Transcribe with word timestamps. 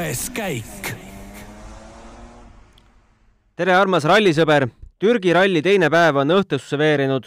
kuues 0.00 0.30
käik. 0.32 0.94
tere, 3.56 3.74
armas 3.76 4.06
rallisõber. 4.08 4.64
Türgi 5.00 5.34
ralli 5.36 5.60
teine 5.60 5.90
päev 5.92 6.16
on 6.22 6.32
õhtusse 6.38 6.78
veerenud, 6.80 7.26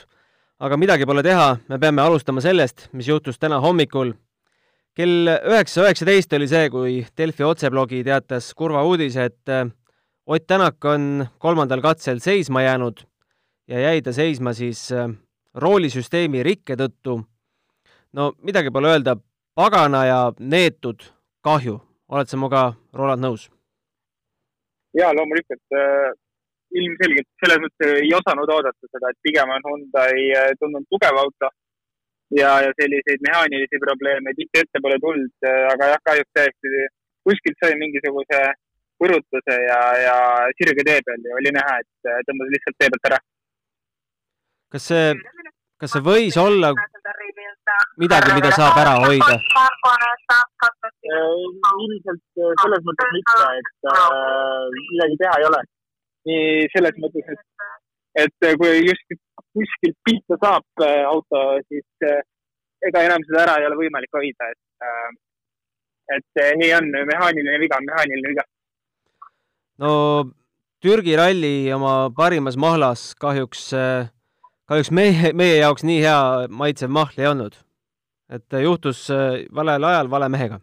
aga 0.58 0.80
midagi 0.82 1.06
pole 1.06 1.22
teha, 1.22 1.60
me 1.70 1.78
peame 1.78 2.02
alustama 2.02 2.42
sellest, 2.42 2.88
mis 2.98 3.12
juhtus 3.12 3.38
täna 3.38 3.60
hommikul. 3.62 4.16
kell 4.98 5.30
üheksa 5.30 5.86
üheksateist 5.86 6.34
oli 6.34 6.48
see, 6.48 6.70
kui 6.70 7.06
Delfi 7.18 7.44
otseblogi 7.44 8.02
teatas 8.04 8.50
kurva 8.58 8.82
uudise, 8.84 9.30
et 9.30 9.50
äh, 9.50 9.70
Ott 10.26 10.48
Tänak 10.48 10.86
on 10.86 11.28
kolmandal 11.38 11.82
katsel 11.82 12.20
seisma 12.20 12.62
jäänud 12.62 13.06
ja 13.68 13.80
jäi 13.80 14.02
ta 14.02 14.14
seisma 14.14 14.54
siis 14.54 14.92
äh, 14.92 15.10
roolisüsteemi 15.54 16.44
rikke 16.44 16.74
tõttu. 16.74 17.22
no 18.14 18.34
midagi 18.42 18.72
pole 18.72 18.88
öelda, 18.88 19.18
pagana 19.56 20.06
ja 20.06 20.32
neetud 20.40 21.04
kahju. 21.42 21.93
Oled 22.10 22.28
sa 22.30 22.38
minuga, 22.38 22.64
Roland, 22.94 23.24
nõus? 23.24 23.50
ja 24.94 25.10
loomulikult 25.18 25.78
äh, 25.78 26.12
ilmselgelt 26.80 27.30
selles 27.42 27.62
mõttes 27.64 27.94
ei 28.02 28.12
osanud 28.18 28.50
oodata 28.56 28.90
seda, 28.90 29.12
et 29.12 29.20
pigem 29.26 29.52
on 29.56 29.68
Hyundai 29.68 30.26
äh, 30.38 30.52
tulnud 30.60 30.86
tugev 30.94 31.20
auto 31.24 31.50
ja, 32.40 32.52
ja 32.66 32.72
selliseid 32.80 33.24
mehaanilisi 33.28 33.82
probleeme 33.86 34.34
tihti 34.38 34.62
ette 34.64 34.82
pole 34.86 35.00
tulnud, 35.06 35.34
äh, 35.50 35.64
aga 35.74 35.94
jah, 35.94 36.04
kahjuks 36.10 36.32
täiesti 36.38 36.86
kuskilt 37.28 37.58
sai 37.62 37.78
mingisuguse 37.82 38.42
põrutuse 39.02 39.60
ja, 39.68 39.80
ja 40.06 40.16
sirge 40.58 40.86
tee 40.88 41.00
peal 41.06 41.30
ja 41.30 41.38
oli 41.40 41.54
näha, 41.58 41.80
et 41.84 42.12
äh, 42.12 42.22
tõmbas 42.30 42.52
lihtsalt 42.56 42.80
tee 42.80 42.92
pealt 42.94 43.10
ära. 43.12 43.22
kas 44.74 44.90
see, 44.92 45.08
kas 45.82 45.96
see 45.96 46.06
võis 46.06 46.38
olla 46.42 46.74
midagi, 48.02 48.38
mida 48.38 48.54
saab 48.56 48.82
ära 48.82 48.98
hoida? 49.06 49.38
Ilmselt 51.04 52.24
selles 52.62 52.84
mõttes 52.88 53.10
mitte, 53.16 53.48
et 53.60 53.92
äh, 53.92 54.82
midagi 54.92 55.20
teha 55.24 55.38
ei 55.40 55.48
ole. 55.52 55.62
nii 56.28 56.68
selles 56.72 57.00
mõttes, 57.04 57.34
et, 57.34 57.42
et 58.24 58.46
kui 58.60 58.78
just 58.88 59.18
kuskilt 59.54 59.98
pihta 60.06 60.38
saab 60.42 60.86
äh, 60.86 61.04
auto, 61.08 61.42
siis 61.70 62.08
äh, 62.08 62.22
ega 62.88 63.04
enam 63.08 63.26
seda 63.28 63.44
ära 63.46 63.58
ei 63.60 63.68
ole 63.70 63.80
võimalik 63.84 64.18
hoida, 64.18 64.50
et 64.54 64.88
äh,, 64.88 65.12
et 66.18 66.42
äh, 66.44 66.54
nii 66.60 66.72
on, 66.78 66.90
mehaaniline 67.12 67.60
viga 67.62 67.80
on 67.80 67.90
mehaaniline 67.92 68.34
viga. 68.34 68.48
no 69.84 69.92
Türgi 70.84 71.16
ralli 71.16 71.72
oma 71.72 72.10
parimas 72.16 72.58
mahlas 72.60 73.14
kahjuks, 73.16 73.70
kahjuks 74.68 74.92
meie, 74.92 75.32
meie 75.32 75.62
jaoks 75.62 75.86
nii 75.88 76.02
hea 76.04 76.18
maitsev 76.52 76.92
mahl 76.92 77.22
ei 77.22 77.30
olnud. 77.30 77.56
et 78.34 78.60
juhtus 78.64 79.08
valel 79.56 79.84
ajal 79.84 80.10
vale 80.12 80.30
mehega 80.34 80.60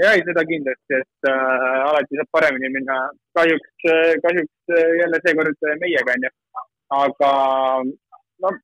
ja 0.00 0.14
ei, 0.14 0.24
seda 0.26 0.44
kindlasti, 0.48 0.98
et 1.02 1.30
äh, 1.30 1.78
alati 1.90 2.18
saab 2.18 2.30
paremini 2.36 2.72
minna. 2.76 2.96
kahjuks, 3.38 3.86
kahjuks 4.24 4.74
jälle 5.00 5.20
seekord 5.26 5.68
meiega 5.82 6.16
onju. 6.16 6.30
aga 6.96 7.30
noh, 8.44 8.58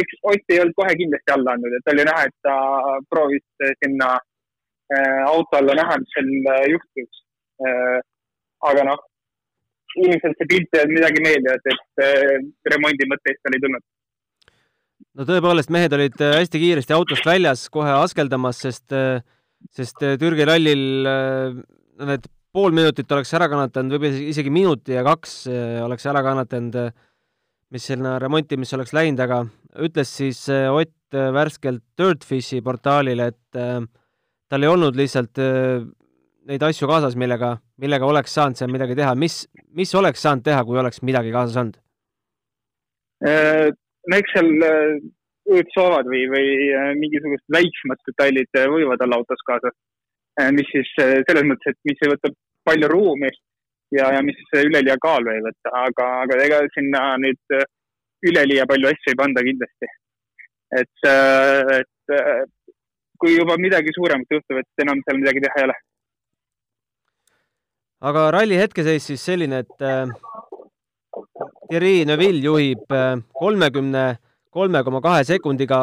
eks 0.00 0.18
Ott 0.30 0.52
ei 0.52 0.60
olnud 0.62 0.76
kohe 0.76 0.94
kindlasti 1.00 1.34
alla 1.34 1.56
andnud, 1.56 1.76
et 1.78 1.92
oli 1.92 2.06
näha, 2.08 2.26
et 2.28 2.36
ta 2.46 2.54
proovis 3.10 3.66
sinna 3.82 4.12
äh, 4.92 5.22
auto 5.26 5.60
alla 5.60 5.78
näha, 5.80 5.98
mis 6.02 6.14
seal 6.14 6.32
äh, 6.54 6.64
juhtus 6.74 7.22
äh,. 7.66 7.98
aga 8.70 8.86
noh, 8.90 9.02
ilmselt 10.04 10.38
see 10.38 10.50
pilt 10.52 10.74
ei 10.74 10.84
olnud 10.84 10.98
midagi 10.98 11.22
meeldivat, 11.24 11.68
et 11.72 12.06
äh, 12.06 12.48
remondi 12.72 13.08
mõte 13.10 13.32
eest 13.32 13.50
oli 13.50 13.62
tulnud 13.64 13.84
no 15.16 15.26
tõepoolest, 15.28 15.72
mehed 15.72 15.96
olid 15.96 16.20
äh, 16.20 16.36
hästi 16.40 16.60
kiiresti 16.62 16.96
autost 16.96 17.26
väljas 17.28 17.66
kohe 17.72 17.92
askeldamas, 18.02 18.60
sest 18.66 18.96
äh, 18.96 19.22
sest 19.76 20.02
äh, 20.04 20.16
Türgi 20.20 20.46
rallil 20.48 21.08
äh, 21.08 21.56
need 22.06 22.28
pool 22.56 22.72
minutit 22.72 23.10
oleks 23.12 23.32
ära 23.36 23.48
kannatanud, 23.52 23.96
võib-olla 23.96 24.28
isegi 24.32 24.52
minuti 24.52 24.96
ja 24.96 25.04
kaks 25.06 25.36
äh, 25.50 25.78
oleks 25.84 26.06
ära 26.08 26.22
kannatanud, 26.24 26.78
mis 27.74 27.88
sinna 27.90 28.16
remontimisse 28.22 28.78
oleks 28.78 28.94
läinud, 28.96 29.20
aga 29.20 29.42
ütles 29.84 30.12
siis 30.20 30.44
Ott 30.48 30.92
värskelt 31.16 31.82
Dirtfishi 31.98 32.60
portaalile, 32.64 33.28
et 33.30 33.58
tal 34.50 34.64
ei 34.64 34.70
olnud 34.70 34.96
lihtsalt 34.98 35.38
neid 36.46 36.64
asju 36.66 36.88
kaasas, 36.90 37.14
millega, 37.18 37.52
millega 37.82 38.06
oleks 38.06 38.34
saanud 38.34 38.58
seal 38.58 38.72
midagi 38.74 38.96
teha. 38.98 39.14
mis, 39.14 39.44
mis 39.74 39.94
oleks 39.98 40.22
saanud 40.22 40.44
teha, 40.46 40.64
kui 40.66 40.78
oleks 40.78 41.02
midagi 41.06 41.34
kaasas 41.34 41.58
olnud? 41.62 41.78
no 44.10 44.18
eks 44.18 44.34
seal 44.34 44.50
õõtsoovad 45.46 46.08
või, 46.10 46.24
või 46.30 46.48
äh, 46.74 46.92
mingisugused 46.98 47.44
väiksemad 47.54 48.00
detailid 48.08 48.58
äh, 48.58 48.68
võivad 48.70 49.02
olla 49.04 49.20
autos 49.20 49.42
kaasas. 49.48 49.74
Äh, 50.40 50.50
mis 50.56 50.68
siis 50.72 50.88
selles 50.98 51.46
mõttes, 51.48 51.74
et 51.74 51.88
mis 51.88 52.02
ei 52.02 52.12
võta 52.12 52.32
palju 52.66 52.90
ruumi 52.90 53.30
ja, 53.94 54.10
ja 54.16 54.22
mis 54.26 54.38
üleliia 54.58 54.98
kaalu 55.02 55.32
ei 55.32 55.44
võta, 55.44 55.72
aga, 55.86 56.08
aga 56.24 56.40
ega 56.44 56.60
sinna 56.74 57.04
nüüd 57.22 57.58
üleliia 58.26 58.66
palju 58.66 58.90
asju 58.90 59.12
ei 59.12 59.20
panda 59.20 59.44
kindlasti. 59.46 59.92
et, 60.76 61.06
et 61.78 62.72
kui 63.22 63.36
juba 63.36 63.54
midagi 63.62 63.94
suuremat 63.94 64.32
juhtub, 64.34 64.58
et 64.58 64.82
enam 64.82 64.98
seal 65.06 65.20
midagi 65.20 65.44
teha 65.44 65.60
ei 65.60 65.68
ole. 65.68 65.76
aga 68.10 68.26
ralli 68.34 68.58
hetkeseis 68.58 69.06
siis 69.06 69.22
selline, 69.30 69.62
et 69.62 69.86
Thierry 71.70 72.02
Neuville 72.10 72.42
juhib 72.42 72.90
kolmekümne 73.38 74.06
30 74.18 74.25
kolme 74.56 74.80
koma 74.84 75.02
kahe 75.04 75.24
sekundiga 75.28 75.82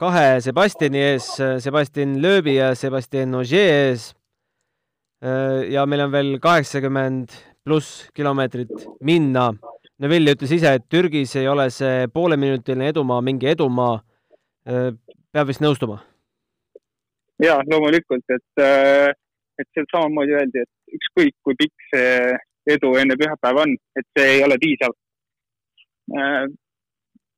kahe 0.00 0.40
Sebastiani 0.44 1.00
ees, 1.00 1.26
Sebastian 1.64 2.18
Loebi 2.20 2.58
ja 2.58 2.74
Sebastian 2.76 3.34
Ogier 3.38 3.70
ees. 3.88 4.10
ja 5.72 5.86
meil 5.88 6.02
on 6.04 6.10
veel 6.12 6.32
kaheksakümmend 6.40 7.32
pluss 7.64 8.10
kilomeetrit 8.12 8.74
minna. 9.00 9.46
Neville 9.98 10.34
ütles 10.36 10.52
ise, 10.52 10.74
et 10.76 10.84
Türgis 10.90 11.32
ei 11.40 11.48
ole 11.48 11.70
see 11.72 12.08
pooleminutiline 12.12 12.90
edumaa 12.92 13.22
mingi 13.24 13.48
edumaa. 13.54 14.02
peab 15.32 15.48
vist 15.48 15.64
nõustuma? 15.64 16.02
ja 17.42 17.56
loomulikult, 17.70 18.24
et, 18.36 18.64
et 19.58 19.68
seal 19.74 19.88
samamoodi 19.90 20.36
öeldi, 20.36 20.60
et 20.60 20.98
ükskõik 20.98 21.34
kui 21.42 21.56
pikk 21.58 21.88
see 21.94 22.36
edu 22.76 22.92
enne 23.00 23.16
pühapäeva 23.16 23.64
on, 23.64 23.74
et 23.96 24.06
see 24.12 24.28
ei 24.36 24.44
ole 24.44 24.60
piisav 24.60 24.92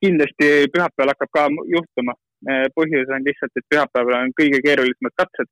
kindlasti 0.04 0.48
pühapäeval 0.72 1.12
hakkab 1.12 1.32
ka 1.34 1.46
juhtuma. 1.72 2.14
Eh, 2.46 2.66
põhjus 2.76 3.10
on 3.14 3.24
lihtsalt, 3.24 3.52
et 3.56 3.66
pühapäeval 3.72 4.18
on 4.20 4.32
kõige 4.36 4.60
keerulisemad 4.64 5.14
katsed, 5.18 5.48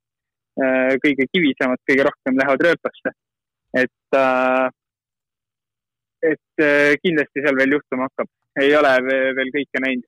eh, 0.60 0.94
kõige 1.04 1.26
kivisemad, 1.32 1.80
kõige 1.88 2.08
rohkem 2.10 2.40
lähevad 2.40 2.66
rööpasse. 2.68 3.14
et, 3.74 4.14
äh, 4.14 4.68
et 6.22 6.62
kindlasti 7.02 7.42
seal 7.42 7.56
veel 7.58 7.72
juhtuma 7.74 8.06
hakkab, 8.06 8.28
ei 8.62 8.70
ole 8.76 8.92
veel 9.34 9.50
kõike 9.50 9.80
näinud. 9.82 10.04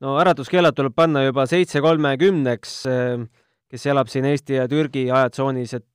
no 0.00 0.18
äratuskellad 0.20 0.76
tuleb 0.76 0.92
panna 0.94 1.24
juba 1.24 1.46
seitse 1.46 1.80
kolmekümneks, 1.80 2.74
kes 3.70 3.86
elab 3.86 4.12
siin 4.12 4.28
Eesti 4.28 4.58
ja 4.58 4.68
Türgi 4.68 5.06
ajatsoonis, 5.08 5.72
et 5.74 5.88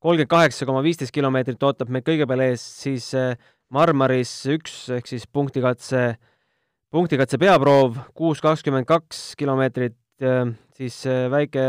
kolmkümmend 0.00 0.26
kaheksa 0.28 0.66
koma 0.66 0.82
viisteist 0.82 1.14
kilomeetrit 1.14 1.62
ootab 1.62 1.88
meid 1.88 2.02
kõigepealt 2.02 2.48
ees, 2.48 2.66
siis 2.82 3.14
Marmaris 3.70 4.32
üks 4.50 4.88
ehk 4.90 5.06
siis 5.06 5.26
punktikatse 5.30 6.16
punktikatse 6.90 7.38
peaproov 7.38 7.98
kuus 8.18 8.40
kakskümmend 8.42 8.86
kaks 8.88 9.36
kilomeetrit, 9.38 9.96
siis 10.74 10.96
äh, 11.06 11.28
väike 11.30 11.62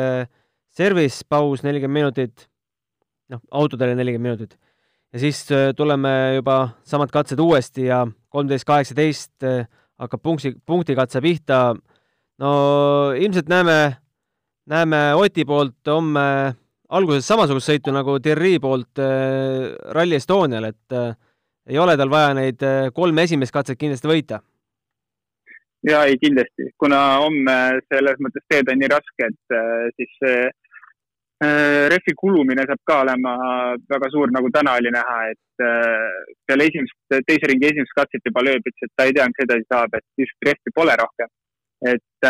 service 0.74 1.26
paus 1.30 1.62
nelikümmend 1.66 2.02
minutit, 2.02 2.48
noh, 3.30 3.42
autodele 3.54 3.96
nelikümmend 4.00 4.32
minutit. 4.32 4.58
ja 5.14 5.20
siis 5.20 5.44
äh, 5.52 5.76
tuleme 5.78 6.36
juba 6.40 6.74
samad 6.84 7.14
katsed 7.14 7.40
uuesti 7.40 7.86
ja 7.86 8.06
kolmteist 8.30 8.66
kaheksateist 8.66 9.46
äh, 9.46 9.68
hakkab 10.02 10.24
punkti, 10.24 10.56
punktikatse 10.66 11.22
pihta. 11.22 11.76
no 12.40 12.52
ilmselt 13.14 13.50
näeme, 13.50 13.98
näeme 14.66 15.14
Oti 15.16 15.46
poolt 15.46 15.86
homme 15.88 16.56
alguses 16.90 17.28
samasugust 17.28 17.70
sõitu 17.70 17.94
nagu 17.94 18.18
Thierry 18.20 18.58
poolt 18.60 18.98
Rally 18.98 20.18
Estonial, 20.18 20.66
et 20.66 20.98
ei 21.70 21.78
ole 21.78 21.98
tal 21.98 22.10
vaja 22.10 22.34
neid 22.38 22.64
kolme 22.94 23.28
esimest 23.28 23.54
katset 23.54 23.80
kindlasti 23.80 24.10
võita 24.10 24.42
ja 25.90 26.04
ei, 26.06 26.18
kindlasti, 26.22 26.70
kuna 26.82 27.00
homme 27.24 27.58
selles 27.90 28.20
mõttes 28.24 28.46
teed 28.50 28.70
on 28.70 28.82
nii 28.82 28.90
raske, 28.92 29.30
et 29.30 29.56
äh, 29.58 29.88
siis 29.98 30.28
äh, 30.30 30.50
rehvi 31.92 32.14
kulumine 32.18 32.66
saab 32.70 32.82
ka 32.86 33.00
olema 33.06 33.34
väga 33.90 34.12
suur, 34.14 34.30
nagu 34.34 34.52
täna 34.54 34.76
oli 34.78 34.92
näha, 34.94 35.16
et 35.34 35.64
peale 36.46 36.68
esimest, 36.70 36.94
teise 37.26 37.50
ringi 37.50 37.68
esimest 37.70 37.96
katset 37.98 38.30
juba 38.30 38.44
lööb, 38.46 38.66
ütles, 38.66 38.86
et 38.86 38.94
ta 38.98 39.08
ei 39.08 39.16
tea, 39.18 39.26
mis 39.30 39.42
edasi 39.46 39.66
saab, 39.66 39.98
et 39.98 40.22
just 40.22 40.46
rehvi 40.46 40.74
pole 40.76 40.94
rohkem. 41.02 41.32
et 41.90 42.30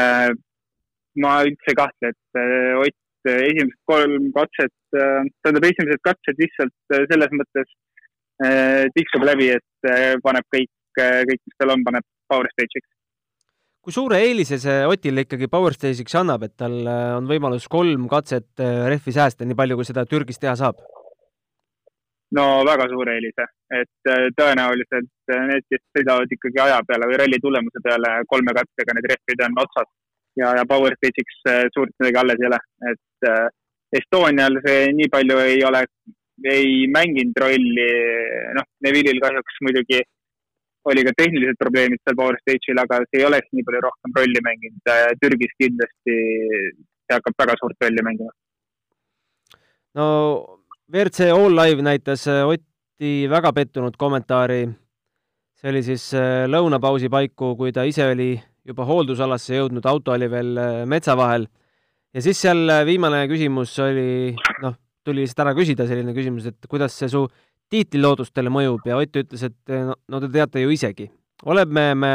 ma 1.20 1.34
üldse 1.44 1.74
ei 1.74 1.80
kahtle, 1.82 2.14
et 2.14 2.40
Ott 2.82 3.32
esimesed 3.36 3.78
kolm 3.92 4.32
katset, 4.36 4.74
tähendab 4.96 5.68
esimesed 5.68 6.04
katsed 6.08 6.40
lihtsalt 6.40 6.96
selles 7.12 7.36
mõttes 7.36 7.68
tiksub 8.96 9.26
läbi, 9.28 9.52
et 9.54 9.92
paneb 10.24 10.48
kõik, 10.54 10.72
kõik, 10.98 11.42
mis 11.46 11.60
tal 11.62 11.76
on, 11.76 11.86
paneb 11.86 12.06
power 12.32 12.50
stage'iks 12.56 12.90
kui 13.82 13.94
suure 13.96 14.20
eelise 14.22 14.60
see 14.62 14.82
Otile 14.86 15.24
ikkagi 15.26 15.48
Power 15.50 15.74
Stage'iks 15.74 16.14
annab, 16.20 16.44
et 16.46 16.54
tal 16.54 16.76
on 17.18 17.26
võimalus 17.30 17.66
kolm 17.66 18.06
katset 18.10 18.62
rehvi 18.62 19.14
säästa, 19.16 19.46
nii 19.46 19.58
palju 19.58 19.78
kui 19.80 19.88
seda 19.88 20.06
Türgis 20.10 20.42
teha 20.42 20.54
saab? 20.60 20.82
no 22.38 22.46
väga 22.68 22.86
suure 22.92 23.18
eelise, 23.18 23.48
et 23.76 24.12
tõenäoliselt 24.38 25.34
need, 25.50 25.66
kes 25.68 25.82
sõidavad 25.98 26.32
ikkagi 26.38 26.62
aja 26.64 26.78
peale 26.88 27.10
või 27.10 27.18
ralli 27.20 27.40
tulemuse 27.44 27.82
peale 27.84 28.14
kolme 28.32 28.54
katsega, 28.56 28.96
need 28.96 29.10
rehvid 29.12 29.44
on 29.48 29.58
otsas 29.66 29.90
ja, 30.40 30.54
ja 30.60 30.64
Power 30.70 30.96
Stage'iks 31.00 31.42
suurt 31.76 31.92
midagi 32.00 32.22
alles 32.22 32.40
ei 32.40 32.52
ole, 32.52 32.62
et 32.94 34.00
Estonial 34.00 34.62
see 34.64 34.92
nii 34.96 35.10
palju 35.12 35.42
ei 35.44 35.60
ole, 35.68 35.84
ei 36.50 36.88
mänginud 36.92 37.38
rolli, 37.44 37.88
noh, 38.58 38.68
Neville'il 38.86 39.22
kahjuks 39.22 39.62
muidugi 39.66 40.02
oli 40.90 41.04
ka 41.06 41.14
tehnilised 41.18 41.60
probleemid 41.62 42.02
seal 42.02 42.18
Power 42.18 42.38
Stage'il, 42.42 42.80
aga 42.82 43.02
see 43.06 43.22
ei 43.22 43.28
oleks 43.28 43.52
nii 43.54 43.66
palju 43.68 43.84
rohkem 43.86 44.16
rolli 44.18 44.42
mänginud. 44.48 44.94
Türgis 45.22 45.54
kindlasti 45.62 46.16
see 47.12 47.18
hakkab 47.18 47.38
väga 47.44 47.58
suurt 47.60 47.86
rolli 47.86 48.06
mängima. 48.08 48.34
no 49.96 50.06
WRC 50.92 51.32
All 51.36 51.56
Live 51.56 51.84
näitas 51.84 52.28
Otti 52.28 53.28
väga 53.30 53.52
pettunud 53.54 53.98
kommentaari. 53.98 54.70
see 55.62 55.70
oli 55.70 55.84
siis 55.86 56.14
äh, 56.18 56.48
lõunapausi 56.50 57.10
paiku, 57.10 57.56
kui 57.56 57.72
ta 57.72 57.84
ise 57.86 58.08
oli 58.10 58.34
juba 58.66 58.86
hooldusalasse 58.86 59.60
jõudnud, 59.60 59.86
auto 59.86 60.14
oli 60.16 60.30
veel 60.30 60.58
äh, 60.58 60.86
metsa 60.90 61.14
vahel 61.18 61.46
ja 62.14 62.22
siis 62.22 62.42
seal 62.42 62.66
viimane 62.88 63.28
küsimus 63.30 63.76
oli, 63.84 64.34
noh, 64.64 64.74
tuli 65.06 65.24
lihtsalt 65.24 65.46
ära 65.46 65.56
küsida 65.58 65.88
selline 65.90 66.14
küsimus, 66.16 66.48
et 66.50 66.70
kuidas 66.70 66.96
see 66.98 67.10
su 67.12 67.26
tiitliloodustele 67.72 68.52
mõjub 68.52 68.88
ja 68.90 69.00
Ott 69.00 69.22
ütles, 69.24 69.46
et 69.48 69.74
äh, 69.74 69.86
no, 69.88 69.96
no 70.12 70.20
te 70.24 70.32
teate 70.34 70.64
ju 70.64 70.74
isegi. 70.74 71.10
oleme 71.46 71.86
me 71.96 72.14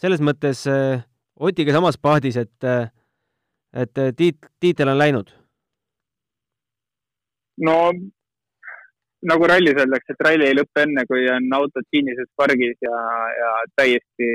selles 0.00 0.20
mõttes 0.20 0.66
äh, 0.70 1.04
Otiga 1.40 1.72
samas 1.72 1.96
paadis, 1.96 2.36
et, 2.36 2.64
et 3.72 4.00
tiit-, 4.16 4.50
tiitel 4.60 4.90
on 4.92 4.98
läinud? 4.98 5.30
no 7.64 7.76
nagu 9.30 9.46
rallis 9.48 9.76
öeldakse, 9.76 10.12
et 10.12 10.24
ralli 10.24 10.46
ei 10.48 10.56
lõpe 10.56 10.84
enne, 10.84 11.04
kui 11.08 11.26
on 11.32 11.48
autod 11.56 11.86
kinnises 11.92 12.28
pargis 12.36 12.76
ja, 12.84 13.00
ja 13.36 13.50
täiesti 13.76 14.28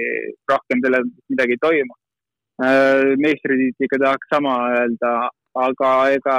rohkem 0.50 0.81
selles 0.81 1.07
midagi 1.30 1.57
ei 1.57 1.62
toimu 1.62 1.98
meistritiitliga 3.19 4.00
tahaks 4.04 4.30
sama 4.31 4.54
öelda, 4.77 5.30
aga 5.56 5.92
ega 6.16 6.36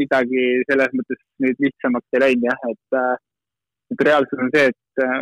midagi 0.00 0.44
selles 0.68 0.92
mõttes 0.98 1.18
nüüd 1.42 1.62
lihtsamaks 1.64 2.16
ei 2.16 2.22
läinud 2.22 2.46
jah, 2.48 2.68
et, 2.70 2.98
äh, 3.00 3.16
et 3.94 4.04
reaalsus 4.08 4.42
on 4.44 4.52
see, 4.54 4.70
et 4.70 5.04
äh, 5.04 5.18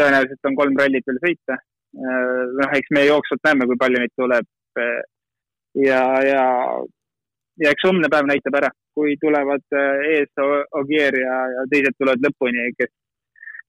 tõenäoliselt 0.00 0.50
on 0.50 0.58
kolm 0.60 0.80
rallit 0.80 1.06
veel 1.08 1.20
sõita. 1.26 1.60
noh, 1.92 2.70
eks 2.72 2.88
me 2.96 3.02
jooksvalt 3.04 3.42
näeme, 3.44 3.66
kui 3.68 3.76
palju 3.76 3.98
neid 4.00 4.12
tuleb. 4.16 4.46
ja, 5.76 6.00
ja, 6.24 6.44
ja 7.60 7.72
eks 7.74 7.84
homne 7.84 8.08
päev 8.08 8.30
näitab 8.30 8.56
ära, 8.56 8.70
kui 8.96 9.12
tulevad 9.20 9.76
ees 10.08 10.40
Ogier 10.80 11.18
ja, 11.20 11.36
ja 11.52 11.66
teised 11.68 11.98
tulevad 11.98 12.24
lõpuni, 12.24 12.64
kes, 12.78 12.92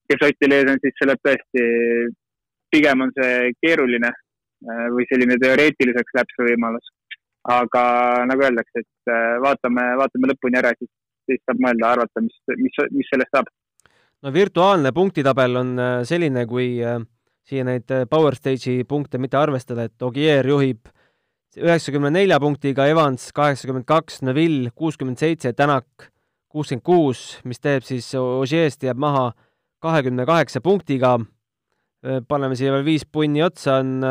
kes 0.08 0.24
Otil 0.30 0.56
ees 0.56 0.70
on, 0.72 0.80
siis 0.80 0.96
see 0.96 1.10
läheb 1.10 1.28
tõesti, 1.28 1.66
pigem 2.72 3.04
on 3.04 3.12
see 3.18 3.52
keeruline 3.60 4.14
Äh, 4.64 4.86
või 4.96 5.04
selline 5.10 5.36
teoreetiliseks 5.40 6.14
see 6.16 6.44
võimalus. 6.48 6.86
Aga 7.44 7.84
nagu 8.28 8.44
öeldakse, 8.46 8.84
et 8.84 9.12
äh, 9.12 9.36
vaatame, 9.44 9.84
vaatame 10.00 10.30
lõpuni 10.32 10.60
ära, 10.60 10.72
siis, 10.78 10.90
siis 11.28 11.42
saab 11.44 11.60
mõelda, 11.64 11.92
arvata, 11.92 12.22
mis, 12.24 12.38
mis, 12.60 12.80
mis 12.94 13.10
sellest 13.12 13.34
saab. 13.34 13.50
no 14.24 14.32
virtuaalne 14.32 14.92
punktitabel 14.96 15.60
on 15.60 15.74
äh, 15.78 15.98
selline, 16.08 16.46
kui 16.48 16.68
siia 17.44 17.64
neid 17.68 17.90
Power 18.08 18.36
Stage'i 18.38 18.86
punkte 18.88 19.20
mitte 19.20 19.36
arvestada, 19.36 19.84
et 19.84 20.02
Ogier 20.02 20.46
juhib 20.48 20.88
üheksakümne 21.60 22.10
nelja 22.10 22.40
punktiga, 22.40 22.88
Evans 22.90 23.28
kaheksakümmend 23.36 23.86
kaks, 23.86 24.22
Neville 24.24 24.72
kuuskümmend 24.74 25.20
seitse, 25.20 25.52
Tänak 25.52 26.08
kuuskümmend 26.48 26.86
kuus, 26.86 27.26
mis 27.44 27.60
teeb 27.60 27.84
siis 27.84 28.08
Ogier'st 28.16 28.86
jääb 28.88 28.98
maha 28.98 29.32
kahekümne 29.84 30.24
kaheksa 30.26 30.62
punktiga. 30.64 31.18
paneme 32.28 32.56
siia 32.56 32.72
veel 32.72 32.84
viis 32.84 33.04
punni 33.04 33.42
otsa, 33.42 33.78
on 33.80 34.02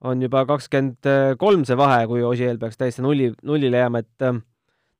on 0.00 0.22
juba 0.22 0.44
kakskümmend 0.48 1.08
kolm 1.40 1.66
see 1.68 1.76
vahe, 1.76 2.06
kui 2.08 2.22
Ossiel 2.24 2.58
peaks 2.60 2.78
täiesti 2.80 3.04
nulli, 3.04 3.30
nullile 3.46 3.82
jääma, 3.82 4.00
et 4.00 4.26
ähm, 4.26 4.40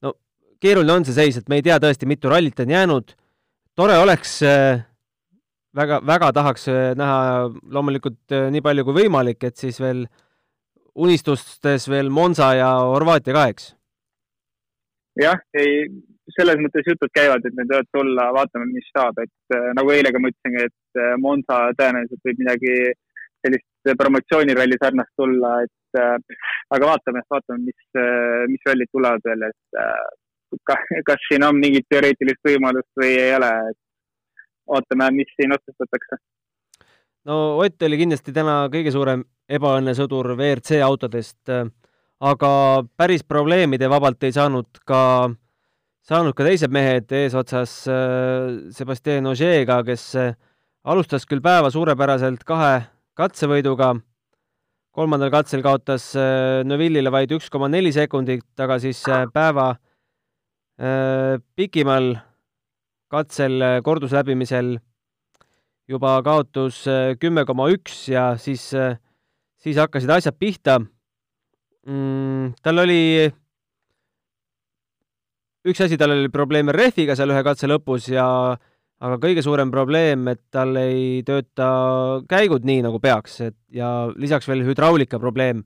no 0.05 0.14
keeruline 0.61 1.00
on 1.00 1.08
see 1.08 1.17
seis, 1.17 1.38
et 1.41 1.49
me 1.49 1.61
ei 1.61 1.64
tea 1.67 1.79
tõesti, 1.82 2.08
mitu 2.08 2.32
rallit 2.32 2.61
on 2.61 2.75
jäänud. 2.75 3.14
tore 3.76 3.97
oleks 3.99 4.43
äh, 4.44 4.82
väga, 5.76 6.00
väga 6.06 6.32
tahaks 6.37 6.69
äh, 6.69 6.93
näha 6.99 7.49
loomulikult 7.73 8.37
äh, 8.37 8.50
nii 8.52 8.61
palju 8.61 8.85
kui 8.85 8.99
võimalik, 9.02 9.44
et 9.44 9.56
siis 9.56 9.81
veel 9.81 10.05
unistustes 10.94 11.88
veel 11.88 12.11
Monza 12.11 12.53
ja 12.58 12.70
Horvaatia 12.85 13.35
ka, 13.35 13.49
eks? 13.55 13.75
jah, 15.20 15.41
ei, 15.56 15.87
selles 16.37 16.61
mõttes 16.61 16.87
jutud 16.87 17.11
käivad, 17.14 17.44
et 17.44 17.56
need 17.56 17.70
võivad 17.70 17.88
tulla, 17.93 18.29
vaatame, 18.37 18.69
mis 18.70 18.87
saab, 18.93 19.17
et 19.23 19.56
nagu 19.76 19.91
eile 19.93 20.12
ka 20.12 20.20
ma 20.20 20.31
ütlesin, 20.31 20.61
et 20.69 21.00
Monza 21.20 21.58
tõenäoliselt 21.79 22.29
võib 22.29 22.43
midagi 22.44 22.75
sellist 23.45 23.97
promotsiooniralli 23.99 24.79
sarnast 24.81 25.13
tulla, 25.17 25.53
et 25.65 26.01
äh, 26.01 26.17
aga 26.75 26.93
vaatame, 26.93 27.23
vaatame, 27.33 27.65
mis, 27.69 27.81
äh, 27.97 28.45
mis 28.51 28.67
rallid 28.69 28.91
tulevad 28.93 29.25
veel, 29.27 29.47
et 29.49 29.81
äh, 29.81 31.01
kas 31.07 31.29
siin 31.29 31.47
on 31.47 31.59
mingit 31.61 31.87
teoreetilist 31.91 32.43
võimalust 32.47 32.91
või 33.01 33.15
ei 33.17 33.35
ole, 33.37 33.51
et 33.73 33.81
ootame, 34.77 35.11
mis 35.21 35.31
siin 35.37 35.55
otsustatakse. 35.57 36.21
no 37.31 37.37
Ott 37.65 37.87
oli 37.87 38.01
kindlasti 38.01 38.35
täna 38.37 38.63
kõige 38.73 38.93
suurem 38.95 39.25
ebaõnnesõdur 39.51 40.35
WRC 40.37 40.83
autodest, 40.87 41.41
aga 42.21 42.51
päris 42.97 43.25
probleemide 43.25 43.89
vabalt 43.91 44.23
ei 44.27 44.35
saanud 44.35 44.83
ka, 44.87 45.31
saanud 46.07 46.37
ka 46.37 46.47
teised 46.47 46.71
mehed 46.75 47.11
eesotsas 47.23 47.73
Sebastian 48.77 49.27
Ogiega, 49.31 49.81
kes 49.87 50.13
alustas 50.85 51.27
küll 51.27 51.43
päeva 51.43 51.71
suurepäraselt 51.71 52.45
kahe 52.47 52.79
katsevõiduga. 53.20 53.94
kolmandal 54.90 55.31
katsel 55.31 55.62
kaotas 55.62 56.11
äh, 56.19 56.64
Neville'ile 56.67 57.12
vaid 57.14 57.31
üks 57.37 57.46
koma 57.52 57.69
neli 57.70 57.93
sekundit, 57.94 58.46
aga 58.58 58.78
siis 58.82 59.02
äh, 59.08 59.26
päeva 59.32 59.70
äh, 60.81 61.38
pikimal 61.55 62.17
katsel 63.11 63.82
kordusläbimisel 63.84 64.78
juba 65.90 66.14
kaotus 66.22 66.84
kümme 67.19 67.44
koma 67.46 67.67
üks 67.75 68.05
ja 68.08 68.37
siis, 68.38 68.69
siis 69.58 69.78
hakkasid 69.82 70.11
asjad 70.14 70.37
pihta 70.38 70.76
mm,. 70.78 72.53
tal 72.62 72.84
oli 72.84 73.27
üks 75.67 75.82
asi, 75.82 75.98
tal 75.98 76.15
oli 76.15 76.31
probleeme 76.31 76.72
rehviga 76.72 77.19
seal 77.19 77.34
ühe 77.34 77.43
katse 77.43 77.67
lõpus 77.67 78.06
ja 78.15 78.29
aga 79.01 79.17
kõige 79.21 79.43
suurem 79.45 79.71
probleem, 79.73 80.29
et 80.33 80.43
tal 80.53 80.77
ei 80.81 81.23
tööta 81.27 81.69
käigud 82.29 82.67
nii, 82.69 82.83
nagu 82.85 83.01
peaks, 83.03 83.39
et 83.49 83.57
ja 83.73 84.11
lisaks 84.21 84.49
veel 84.51 84.65
hüdraulika 84.67 85.21
probleem. 85.23 85.65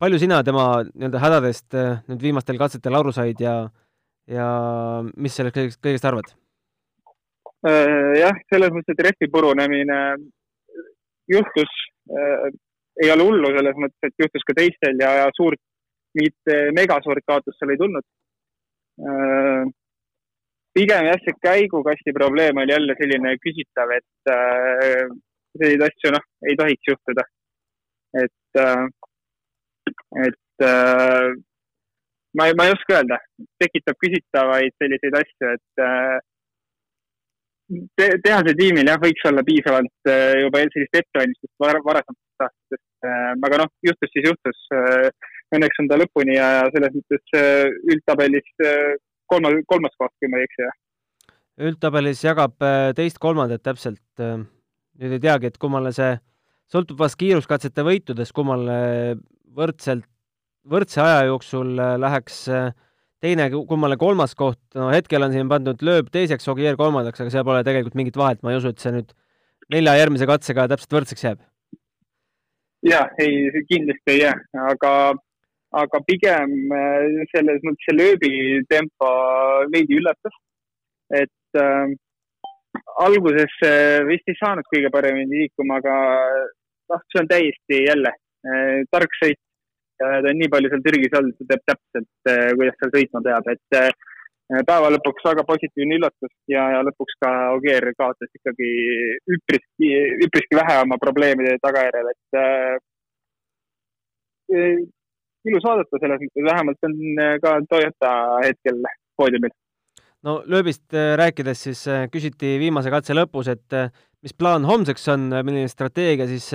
palju 0.00 0.18
sina 0.18 0.40
tema 0.42 0.80
nii-öelda 0.88 1.20
hädadest 1.20 1.74
eh, 1.76 1.98
nüüd 2.08 2.22
viimastel 2.24 2.56
katsetel 2.58 2.94
aru 2.96 3.12
said 3.12 3.40
ja, 3.40 3.68
ja 4.26 4.46
mis 5.16 5.34
sellest 5.36 5.56
kõigest, 5.56 5.80
kõigest 5.84 6.06
arvad? 6.08 6.30
Äh, 7.68 8.16
jah, 8.22 8.38
selles 8.48 8.72
mõttes, 8.72 8.96
et 8.96 9.04
rehvi 9.04 9.28
purunemine 9.28 10.00
juhtus 11.28 11.74
äh,, 12.08 12.48
ei 13.04 13.12
ole 13.12 13.28
hullu 13.28 13.52
selles 13.52 13.76
mõttes, 13.76 14.08
et 14.08 14.24
juhtus 14.24 14.46
ka 14.48 14.56
teistel 14.56 14.96
ja, 15.04 15.12
ja 15.20 15.28
suurt, 15.36 15.60
mingit 16.16 16.72
megasuurt 16.74 17.22
kaotust 17.28 17.60
seal 17.60 17.74
ei 17.74 17.78
tulnud 17.78 18.06
äh, 19.04 19.68
pigem 20.76 21.08
jah, 21.10 21.18
see 21.24 21.36
käigukasti 21.42 22.14
probleem 22.16 22.60
oli 22.62 22.74
jälle 22.74 22.96
selline 22.98 23.34
küsitav, 23.44 23.92
et 23.96 24.32
äh, 24.34 25.04
selliseid 25.58 25.86
asju 25.88 26.14
noh, 26.14 26.26
ei 26.48 26.56
tohiks 26.60 26.90
juhtuda. 26.92 27.26
et 28.22 28.60
äh,, 28.64 28.86
et 30.26 30.66
äh, 30.66 31.30
ma 32.38 32.46
ei, 32.46 32.54
ma 32.58 32.66
ei 32.66 32.74
oska 32.74 32.98
öelda, 32.98 33.18
tekitab 33.62 33.98
küsitavaid 34.04 34.74
selliseid 34.82 35.18
asju, 35.22 35.52
et 35.56 35.84
äh, 35.86 36.18
te, 37.98 38.08
tehase 38.24 38.54
tiimil 38.58 38.90
jah, 38.90 39.00
võiks 39.02 39.26
olla 39.30 39.46
piisavalt 39.46 40.10
äh, 40.10 40.38
juba 40.44 40.64
sellist 40.66 41.02
ettevalmistust 41.02 41.54
var, 41.62 41.82
varasematest 41.86 42.46
aastatest 42.46 43.10
äh,, 43.10 43.34
aga 43.48 43.62
noh, 43.64 43.70
juhtus 43.90 44.14
siis 44.14 44.32
juhtus 44.32 44.64
äh,. 44.78 45.10
Õnneks 45.50 45.80
on 45.82 45.88
ta 45.90 45.96
lõpuni 45.98 46.36
ja 46.36 46.48
selles 46.70 46.92
mõttes 46.94 47.32
äh, 47.34 47.64
üldtabelis 47.90 48.50
äh, 48.62 48.92
kolmas, 49.30 49.58
kolmas 49.70 49.96
koht, 49.98 50.12
kui 50.20 50.30
ma 50.30 50.40
ei 50.40 50.48
eksi, 50.48 50.66
jah. 50.66 50.76
üldtabelis 51.70 52.24
jagab 52.24 52.56
äh, 52.64 52.90
teist-kolmandat 52.96 53.64
täpselt. 53.66 54.02
Äh, 54.22 54.42
nüüd 55.00 55.16
ei 55.16 55.22
teagi, 55.22 55.50
et 55.50 55.58
kummale 55.60 55.92
see, 55.96 56.12
sõltub 56.70 57.00
vast 57.00 57.18
kiiruskatsete 57.20 57.84
võitudest, 57.86 58.34
kummale 58.36 58.78
võrdselt, 59.56 60.06
võrdse 60.70 61.02
aja 61.04 61.26
jooksul 61.30 61.74
äh, 61.80 61.96
läheks 62.00 62.44
teine, 63.20 63.50
kummale 63.68 63.98
kolmas 64.00 64.34
koht, 64.36 64.60
no 64.76 64.88
hetkel 64.92 65.24
on 65.26 65.34
siin 65.34 65.48
pandud 65.50 65.82
lööb 65.84 66.08
teiseks, 66.12 66.48
Ogier 66.48 66.78
kolmandaks, 66.80 67.20
aga 67.20 67.32
seal 67.32 67.44
pole 67.44 67.64
tegelikult 67.66 67.98
mingit 67.98 68.16
vahet, 68.16 68.40
ma 68.42 68.54
ei 68.54 68.60
usu, 68.60 68.72
et 68.72 68.80
see 68.80 68.94
nüüd 68.94 69.12
nelja 69.72 69.98
järgmise 70.00 70.28
katsega 70.28 70.68
täpselt 70.72 70.96
võrdseks 70.96 71.26
jääb 71.28 71.42
jah, 72.86 73.10
ei, 73.18 73.50
kindlasti 73.68 74.14
ei 74.14 74.20
jää, 74.22 74.36
aga, 74.70 74.92
aga 75.70 76.00
pigem 76.06 76.54
äh, 76.74 77.24
selles 77.32 77.60
mõttes 77.66 77.86
see 77.86 77.98
lööbi 77.98 78.32
tempo 78.70 79.10
veidi 79.72 79.98
üllatas. 80.00 80.34
et 81.14 81.58
äh, 81.58 81.92
alguses 83.02 83.54
vist 84.06 84.28
ei 84.30 84.36
saanud 84.38 84.66
kõige 84.70 84.90
paremini 84.94 85.42
liikuma, 85.42 85.78
aga 85.80 85.94
noh, 86.90 87.00
see 87.10 87.22
on 87.22 87.30
täiesti 87.30 87.80
jälle 87.86 88.12
äh, 88.12 88.82
tark 88.90 89.16
sõit. 89.22 89.40
ta 90.00 90.06
on 90.16 90.38
nii 90.40 90.48
palju 90.52 90.70
seal 90.72 90.84
Türgis 90.84 91.16
olnud, 91.18 91.34
ta 91.36 91.44
teab 91.50 91.64
täpselt 91.70 92.30
äh,, 92.32 92.52
kuidas 92.56 92.76
seal 92.80 92.92
sõitma 92.94 93.20
peab, 93.26 93.50
et 93.52 93.76
äh, 93.78 93.90
päeva 94.68 94.88
lõpuks 94.94 95.26
väga 95.28 95.42
positiivne 95.48 95.98
üllatus 95.98 96.32
ja, 96.50 96.62
ja 96.74 96.80
lõpuks 96.86 97.18
ka 97.22 97.32
Ogier 97.56 97.84
kaotas 97.98 98.30
ikkagi 98.38 98.70
üpriski, 99.36 99.90
üpriski 100.26 100.58
vähe 100.58 100.78
oma 100.86 100.96
probleemide 101.02 101.58
tagajärjel, 101.66 102.08
et 102.14 102.28
äh, 102.44 102.78
ilus 105.48 105.64
vaadata 105.64 106.00
selles 106.00 106.20
mõttes, 106.22 106.44
vähemalt 106.46 106.86
on 106.88 106.94
äh, 107.16 107.34
ka 107.42 107.56
Toyota 107.70 108.12
hetkel 108.44 108.80
poodiumil. 109.18 109.52
no 110.26 110.40
lööbist 110.44 110.94
äh, 110.94 111.14
rääkides 111.20 111.64
siis 111.68 111.82
äh, 111.88 112.06
küsiti 112.12 112.58
viimase 112.60 112.92
katse 112.92 113.16
lõpus, 113.16 113.48
et 113.52 113.76
mis 114.20 114.36
plaan 114.36 114.66
homseks 114.68 115.08
on, 115.14 115.30
milline 115.40 115.68
strateegia, 115.72 116.28
siis 116.28 116.50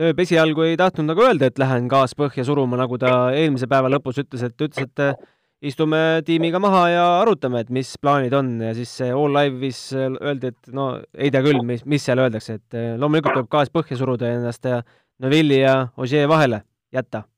lööb 0.00 0.22
esialgu 0.22 0.66
ei 0.66 0.78
tahtnud 0.78 1.12
nagu 1.12 1.22
öelda, 1.22 1.50
et 1.50 1.58
lähen 1.58 1.86
gaas 1.90 2.16
põhja 2.18 2.44
suruma, 2.46 2.78
nagu 2.80 2.98
ta 2.98 3.30
eelmise 3.36 3.70
päeva 3.70 3.92
lõpus 3.92 4.18
ütles, 4.24 4.42
et 4.42 4.66
ütles, 4.66 4.88
et 4.88 5.70
istume 5.70 6.22
tiimiga 6.26 6.58
maha 6.58 6.84
ja 6.90 7.06
arutame, 7.20 7.62
et 7.62 7.70
mis 7.70 7.92
plaanid 8.00 8.34
on 8.34 8.54
ja 8.64 8.74
siis 8.74 8.96
All 9.06 9.38
Live'is 9.38 9.84
öeldi, 9.94 10.50
et 10.50 10.74
no 10.74 10.92
ei 11.14 11.30
tea 11.30 11.44
küll, 11.46 11.62
mis, 11.66 11.84
mis 11.86 12.02
seal 12.02 12.22
öeldakse, 12.24 12.58
et 12.58 12.80
loomulikult 12.98 13.38
tuleb 13.38 13.52
gaas 13.52 13.70
põhja 13.70 14.00
suruda 14.00 14.32
ennast 14.34 14.66
ja 14.66 14.80
Neville'i 15.22 15.60
ja 15.62 15.76
Ogier 16.00 16.26
vahele 16.30 16.64
jätta 16.90 17.28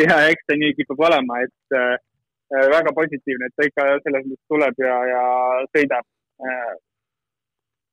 ja 0.08 0.20
eks 0.30 0.46
ta 0.46 0.56
nii 0.58 0.76
kipub 0.78 1.00
olema, 1.08 1.40
et 1.46 1.76
äh, 1.78 1.96
väga 2.74 2.92
positiivne, 2.96 3.48
et 3.48 3.56
ta 3.56 3.66
ikka 3.68 3.88
selles 4.04 4.24
mõttes 4.26 4.46
tuleb 4.52 4.80
ja, 4.84 4.94
ja 5.14 5.24
sõidab 5.74 6.06
äh,. 6.46 6.72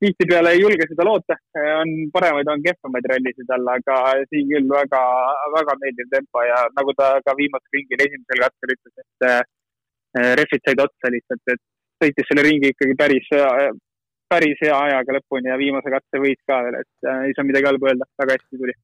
tihtipeale 0.02 0.52
ei 0.54 0.60
julge 0.62 0.86
seda 0.86 1.04
loota, 1.06 1.34
on 1.80 1.88
paremaid, 2.14 2.50
on 2.52 2.60
kehvemaid 2.62 3.08
rallisid 3.10 3.48
all, 3.54 3.70
aga 3.72 3.96
siin 4.30 4.46
küll 4.52 4.68
väga, 4.70 5.00
väga 5.56 5.74
meeldiv 5.82 6.10
tempo 6.12 6.44
ja 6.46 6.60
nagu 6.76 6.94
ta 7.00 7.16
ka 7.26 7.34
viimasel 7.40 7.78
ringil 7.78 8.04
esimesel 8.06 8.44
katsel 8.44 8.74
ütles, 8.76 8.94
et 9.02 9.28
äh, 9.30 9.40
rehvid 10.38 10.62
said 10.64 10.84
otsa 10.86 11.10
lihtsalt, 11.14 11.54
et 11.54 11.64
sõitis 12.02 12.30
selle 12.30 12.46
ringi 12.46 12.70
ikkagi 12.72 12.94
päris, 12.98 13.26
päris 14.30 14.62
hea 14.62 14.76
ajaga 14.86 15.18
lõpuni 15.18 15.50
ja 15.50 15.58
viimase 15.58 15.90
katse 15.92 16.22
võit 16.22 16.40
ka 16.46 16.62
veel, 16.66 16.78
et 16.84 17.10
äh, 17.10 17.26
ei 17.28 17.34
saa 17.36 17.48
midagi 17.48 17.70
halba 17.70 17.90
öelda, 17.90 18.10
väga 18.22 18.38
hästi 18.38 18.62
tuli 18.62 18.78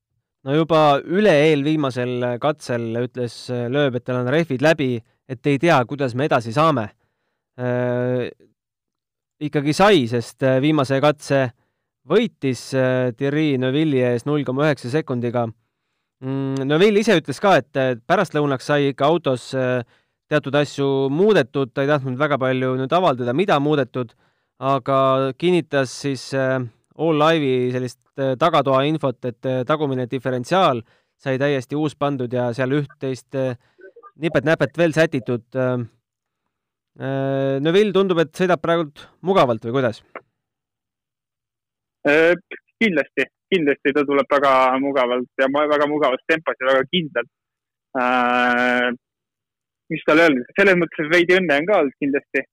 no 0.45 0.55
juba 0.57 1.01
üle-eelviimasel 1.01 2.39
katsel 2.43 2.91
ütles 3.05 3.49
Lööb, 3.51 3.97
et 3.97 4.05
tal 4.05 4.23
on 4.23 4.31
rehvid 4.33 4.65
läbi, 4.65 4.99
et 5.29 5.47
ei 5.47 5.59
tea, 5.59 5.79
kuidas 5.89 6.15
me 6.15 6.29
edasi 6.29 6.53
saame 6.53 6.89
äh,. 7.61 8.31
ikkagi 9.45 9.75
sai, 9.77 10.07
sest 10.09 10.43
äh, 10.45 10.61
viimase 10.63 11.01
katse 11.03 11.49
võitis 12.09 12.71
äh, 12.77 13.13
Thierry 13.17 13.55
Neuville'i 13.61 14.05
ees 14.13 14.27
null 14.29 14.45
koma 14.45 14.69
üheksa 14.69 14.93
sekundiga 14.93 15.47
mm,. 15.49 16.65
Neuville 16.69 17.03
ise 17.03 17.17
ütles 17.19 17.41
ka, 17.43 17.57
et 17.61 18.05
pärastlõunaks 18.07 18.71
sai 18.71 18.91
ikka 18.93 19.09
autos 19.09 19.51
äh, 19.59 19.83
teatud 20.31 20.57
asju 20.57 21.09
muudetud, 21.13 21.73
ta 21.75 21.85
ei 21.85 21.91
tahtnud 21.91 22.19
väga 22.21 22.39
palju 22.41 22.75
nüüd 22.79 22.93
avaldada, 22.97 23.35
mida 23.37 23.59
muudetud, 23.61 24.15
aga 24.63 24.99
kinnitas 25.39 25.93
siis 26.05 26.31
äh, 26.37 26.61
All 26.95 27.19
Live'i 27.19 27.73
sellist 27.75 27.99
äh, 28.23 28.35
tagatoa 28.39 28.85
infot, 28.87 29.19
et 29.27 29.49
äh, 29.51 29.63
tagumine 29.67 30.07
diferentsiaal 30.11 30.83
sai 31.19 31.39
täiesti 31.41 31.75
uus 31.79 31.97
pandud 31.99 32.33
ja 32.33 32.53
seal 32.55 32.77
üht-teist 32.77 33.35
äh, 33.39 33.57
nipet-näpet 34.23 34.79
veel 34.79 34.95
sätitud. 34.95 35.43
Neville 36.95 37.91
tundub, 37.91 38.21
et 38.23 38.31
sõidab 38.39 38.61
praegult 38.63 39.01
mugavalt 39.27 39.65
või 39.67 39.73
kuidas? 39.75 39.97
kindlasti, 42.79 43.25
kindlasti 43.51 43.93
ta 43.97 44.05
tuleb 44.07 44.29
väga 44.31 44.53
mugavalt 44.79 45.43
ja 45.43 45.49
väga 45.51 45.89
mugavas 45.91 46.23
tempos 46.31 46.55
ja 46.61 46.69
väga 46.69 46.85
kindlalt. 46.93 47.33
mis 49.91 50.07
tal 50.07 50.23
öelda, 50.23 50.47
selles 50.61 50.79
mõttes 50.79 51.11
veidi 51.11 51.35
õnne 51.41 51.59
on 51.59 51.67
ka 51.67 51.81
olnud 51.81 51.99
kindlasti. 52.05 52.45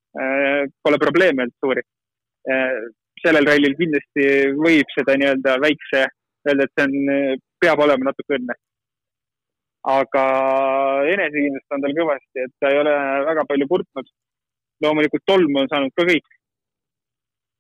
Pole 0.81 1.01
probleeme 1.05 1.45
olnud 1.45 1.62
suuri 1.62 1.86
sellel 3.25 3.47
rallil 3.47 3.77
kindlasti 3.79 4.25
võib 4.57 4.91
seda 4.95 5.15
nii-öelda 5.19 5.55
väikse, 5.63 6.03
öelda, 6.47 6.67
et 6.67 6.73
see 6.75 6.87
on, 6.87 7.39
peab 7.61 7.81
olema 7.85 8.09
natuke 8.09 8.37
õnne. 8.39 8.57
aga 9.91 10.23
enesekindlust 11.09 11.73
on 11.73 11.83
tal 11.83 11.95
kõvasti, 11.97 12.43
et 12.43 12.51
ta 12.61 12.69
ei 12.69 12.77
ole 12.81 12.93
väga 13.29 13.45
palju 13.49 13.67
kurtnud. 13.69 14.11
loomulikult 14.81 15.23
tolmu 15.25 15.59
on 15.61 15.67
saanud 15.69 15.93
ka 15.95 16.05
kõik. 16.05 16.27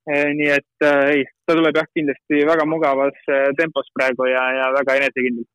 Eh, 0.09 0.29
nii 0.33 0.49
et 0.49 0.85
äh, 0.85 1.03
ei, 1.13 1.25
ta 1.45 1.53
tuleb 1.53 1.77
jah, 1.77 1.85
kindlasti 1.93 2.45
väga 2.49 2.65
mugavas 2.65 3.17
äh, 3.29 3.51
tempos 3.57 3.89
praegu 3.93 4.25
ja, 4.25 4.47
ja 4.57 4.69
väga 4.73 4.95
enesekindel. 4.97 5.45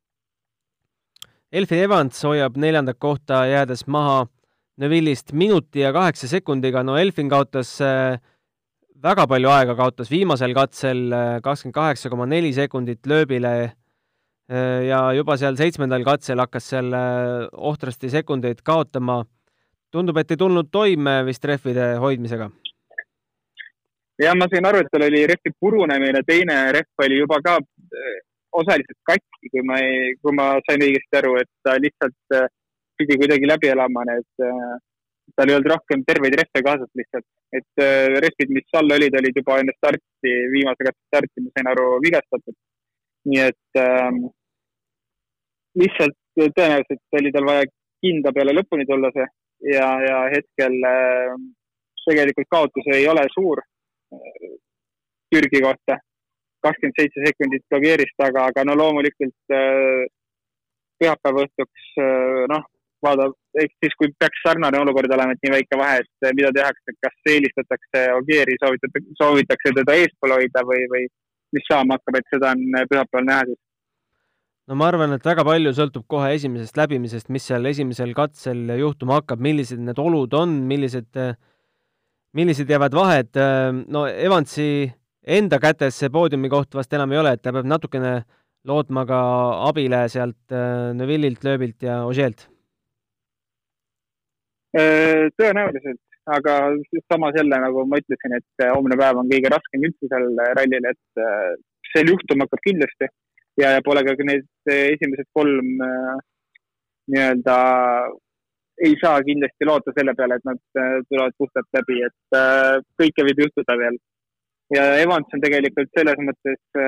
Elfin 1.50 1.82
Evans 1.82 2.22
hoiab 2.22 2.58
neljandat 2.58 2.98
kohta, 3.02 3.42
jäädes 3.50 3.86
maha 3.90 4.26
Neville'ist 4.76 5.32
minuti 5.32 5.80
ja 5.80 5.92
kaheksa 5.92 6.28
sekundiga. 6.28 6.82
no 6.82 6.96
Elfin 7.00 7.28
kaotas 7.32 7.80
äh, 7.80 8.20
väga 9.02 9.26
palju 9.28 9.50
aega 9.52 9.74
kaotas 9.76 10.10
viimasel 10.10 10.54
katsel, 10.56 11.06
äh, 11.12 11.38
kakskümmend 11.44 11.74
kaheksa 11.76 12.10
koma 12.10 12.26
neli 12.26 12.52
sekundit 12.56 13.06
lööbile 13.06 13.52
äh, 13.62 14.82
ja 14.88 15.00
juba 15.16 15.36
seal 15.36 15.56
seitsmendal 15.58 16.04
katsel 16.06 16.40
hakkas 16.40 16.70
seal 16.72 16.92
äh, 16.96 17.48
ohtrasti 17.52 18.10
sekundeid 18.10 18.62
kaotama. 18.64 19.24
tundub, 19.92 20.16
et 20.18 20.30
ei 20.30 20.36
tulnud 20.36 20.68
toime 20.72 21.24
vist 21.24 21.44
rehvide 21.44 21.96
hoidmisega. 22.02 22.50
jah, 24.22 24.34
ma 24.34 24.48
sain 24.50 24.66
aru, 24.66 24.80
et 24.80 24.88
tal 24.92 25.06
oli 25.06 25.26
rehvi 25.26 25.52
purunemine, 25.60 26.22
teine 26.26 26.72
rehv 26.72 27.04
oli 27.04 27.18
juba 27.18 27.40
ka 27.44 27.58
osaliselt 28.52 28.98
katki, 29.04 29.50
kui 29.52 29.62
ma 29.62 29.78
kui 30.22 30.32
ma 30.32 30.56
sain 30.68 30.82
õigesti 30.82 31.20
aru, 31.20 31.36
et 31.40 31.50
ta 31.62 31.76
lihtsalt 31.80 32.50
pidi 32.96 33.18
kuidagi 33.20 33.48
läbi 33.48 33.68
elama 33.68 34.04
need 34.08 34.46
tal 35.34 35.50
ei 35.50 35.56
olnud 35.56 35.70
rohkem 35.72 36.04
terveid 36.06 36.36
rehve 36.38 36.62
kaasas 36.68 36.90
lihtsalt, 37.00 37.26
et 37.58 37.82
äh, 37.82 38.18
rehvid, 38.24 38.52
mis 38.56 38.78
all 38.78 38.96
olid, 38.98 39.16
olid 39.20 39.40
juba 39.40 39.58
enne 39.62 39.74
starti, 39.76 40.32
viimase 40.54 40.86
katse 40.86 41.02
starti, 41.10 41.44
ma 41.44 41.54
sain 41.54 41.70
aru, 41.72 41.86
vigastatud. 42.04 42.56
nii 43.26 43.40
et 43.42 43.80
ähm, 43.82 44.20
lihtsalt 45.82 46.14
tõenäoliselt 46.38 47.18
oli 47.18 47.32
tal 47.34 47.48
vaja 47.48 47.64
kinda 48.04 48.32
peale 48.36 48.54
lõpuni 48.54 48.86
tulla 48.86 49.10
see 49.14 49.26
ja, 49.74 49.88
ja 50.04 50.18
hetkel 50.30 50.76
äh, 50.86 51.32
tegelikult 52.06 52.50
kaotus 52.50 52.86
ei 52.94 53.08
ole 53.10 53.24
suur 53.34 53.62
äh, 53.62 54.52
Türgi 55.34 55.60
kohta, 55.64 55.98
kakskümmend 56.62 57.00
seitse 57.00 57.24
sekundit 57.24 57.64
blogeerist, 57.70 58.14
aga, 58.22 58.46
aga 58.52 58.62
no 58.68 58.76
loomulikult 58.78 59.56
äh, 59.58 60.06
pühapäeva 61.00 61.46
õhtuks 61.46 61.88
äh, 62.02 62.44
noh, 62.52 62.64
vaadab, 63.06 63.36
ehk 63.62 63.72
siis 63.82 63.94
kui 64.00 64.10
peaks 64.20 64.42
sarnane 64.44 64.80
olukord 64.82 65.12
olema, 65.16 65.34
et 65.36 65.44
nii 65.46 65.54
väike 65.54 65.78
vahe, 65.80 66.02
et 66.02 66.34
mida 66.38 66.50
tehakse, 66.54 66.96
kas 67.04 67.30
eelistatakse 67.34 68.02
Ogieri, 68.16 68.58
soovitatakse, 68.62 69.14
soovitakse 69.20 69.72
teda 69.80 69.96
eespool 70.02 70.36
hoida 70.36 70.64
või, 70.68 70.82
või 70.92 71.06
mis 71.56 71.66
saama 71.70 71.96
hakkab, 71.98 72.20
et 72.20 72.34
seda 72.34 72.52
on 72.56 72.82
pühapäeval 72.90 73.30
näha 73.30 73.46
siis? 73.50 73.62
no 74.66 74.78
ma 74.78 74.88
arvan, 74.90 75.14
et 75.14 75.26
väga 75.26 75.44
palju 75.46 75.72
sõltub 75.76 76.06
kohe 76.10 76.32
esimesest 76.36 76.78
läbimisest, 76.78 77.30
mis 77.34 77.44
seal 77.46 77.68
esimesel 77.70 78.14
katsel 78.18 78.64
juhtuma 78.80 79.20
hakkab, 79.20 79.42
millised 79.42 79.82
need 79.82 80.00
olud 80.02 80.34
on, 80.34 80.56
millised, 80.70 81.20
millised 82.36 82.70
jäävad 82.70 82.96
vahed, 82.98 83.42
no 83.86 84.06
Evansi 84.10 84.88
enda 85.38 85.60
kätes 85.62 85.98
see 86.00 86.10
poodiumi 86.12 86.50
koht 86.50 86.74
vast 86.78 86.92
enam 86.98 87.14
ei 87.14 87.22
ole, 87.22 87.36
et 87.36 87.44
ta 87.44 87.54
peab 87.54 87.70
natukene 87.70 88.18
lootma 88.66 89.06
ka 89.06 89.20
abile 89.68 90.02
sealt 90.10 90.54
Neville'ilt, 90.98 91.46
Lööbilt 91.46 91.86
ja 91.86 92.02
Ožeelt 92.06 92.48
tõenäoliselt, 95.38 96.00
aga 96.26 96.54
samas 97.12 97.36
jälle, 97.38 97.58
nagu 97.62 97.84
ma 97.86 98.00
ütlesin, 98.02 98.34
et 98.38 98.64
äh, 98.64 98.72
homne 98.74 98.98
päev 98.98 99.20
on 99.20 99.30
kõige 99.30 99.52
raskem 99.52 99.84
üldse 99.88 100.10
seal 100.10 100.26
rallil, 100.58 100.88
et 100.90 101.22
äh, 101.22 101.52
seal 101.92 102.10
juhtuma 102.10 102.46
hakkab 102.46 102.64
kindlasti 102.66 103.08
ja, 103.62 103.76
ja 103.76 103.84
pole 103.86 104.02
ka 104.04 104.16
need 104.26 104.72
esimesed 104.74 105.28
kolm 105.36 105.70
nii-öelda 107.06 107.58
ei 108.86 108.96
saa 109.00 109.22
kindlasti 109.24 109.68
loota 109.68 109.94
selle 109.96 110.12
peale, 110.18 110.36
et 110.36 110.48
nad 110.48 110.58
tulevad 111.08 111.36
puhtalt 111.38 111.78
läbi, 111.78 112.00
et 112.04 112.38
kõike 113.00 113.24
võib 113.28 113.44
juhtuda 113.46 113.76
veel. 113.80 113.96
ja 114.74 114.82
Evans 115.00 115.32
on 115.32 115.40
tegelikult 115.40 115.94
selles 115.96 116.18
mõttes 116.26 116.82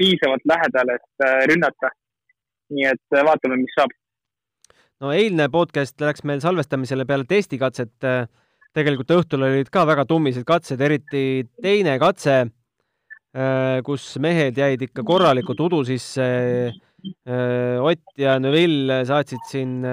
piisavalt 0.00 0.48
lähedal, 0.52 0.90
et 0.96 1.28
rünnata. 1.52 1.92
nii 2.74 2.88
et 2.90 3.20
vaatame, 3.28 3.60
mis 3.60 3.76
saab 3.78 3.92
no 5.02 5.12
eilne 5.12 5.48
podcast 5.52 6.00
läks 6.00 6.24
meil 6.28 6.40
salvestamisele 6.44 7.06
peale 7.08 7.26
testikatset. 7.28 7.94
tegelikult 8.76 9.12
õhtul 9.14 9.46
olid 9.46 9.70
ka 9.72 9.86
väga 9.88 10.04
tummised 10.04 10.44
katsed, 10.44 10.80
eriti 10.80 11.46
teine 11.62 11.98
katse. 12.00 12.46
kus 13.84 14.04
mehed 14.24 14.56
jäid 14.56 14.82
ikka 14.82 15.04
korralikult 15.04 15.60
udu 15.60 15.82
sisse. 15.84 16.72
Ott 17.26 18.18
ja 18.18 18.38
Neville 18.40 19.02
saatsid 19.06 19.44
siin 19.50 19.84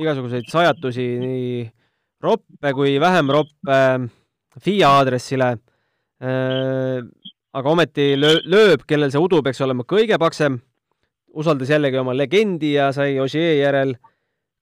igasuguseid 0.00 0.48
sajatusi 0.48 1.04
nii 1.20 1.66
roppe 2.24 2.72
kui 2.74 2.96
vähem 3.00 3.28
roppe 3.30 4.08
FIA 4.64 4.94
aadressile. 4.98 5.56
aga 7.58 7.70
ometi 7.70 8.14
lööb, 8.16 8.82
kellel 8.86 9.12
see 9.12 9.20
udu 9.20 9.42
peaks 9.42 9.60
olema 9.64 9.84
kõige 9.84 10.18
paksem, 10.18 10.58
usaldas 11.34 11.70
jällegi 11.70 11.98
oma 11.98 12.16
legendi 12.16 12.72
ja 12.74 12.92
sai 12.92 13.18
Ogier 13.20 13.58
järel 13.58 13.94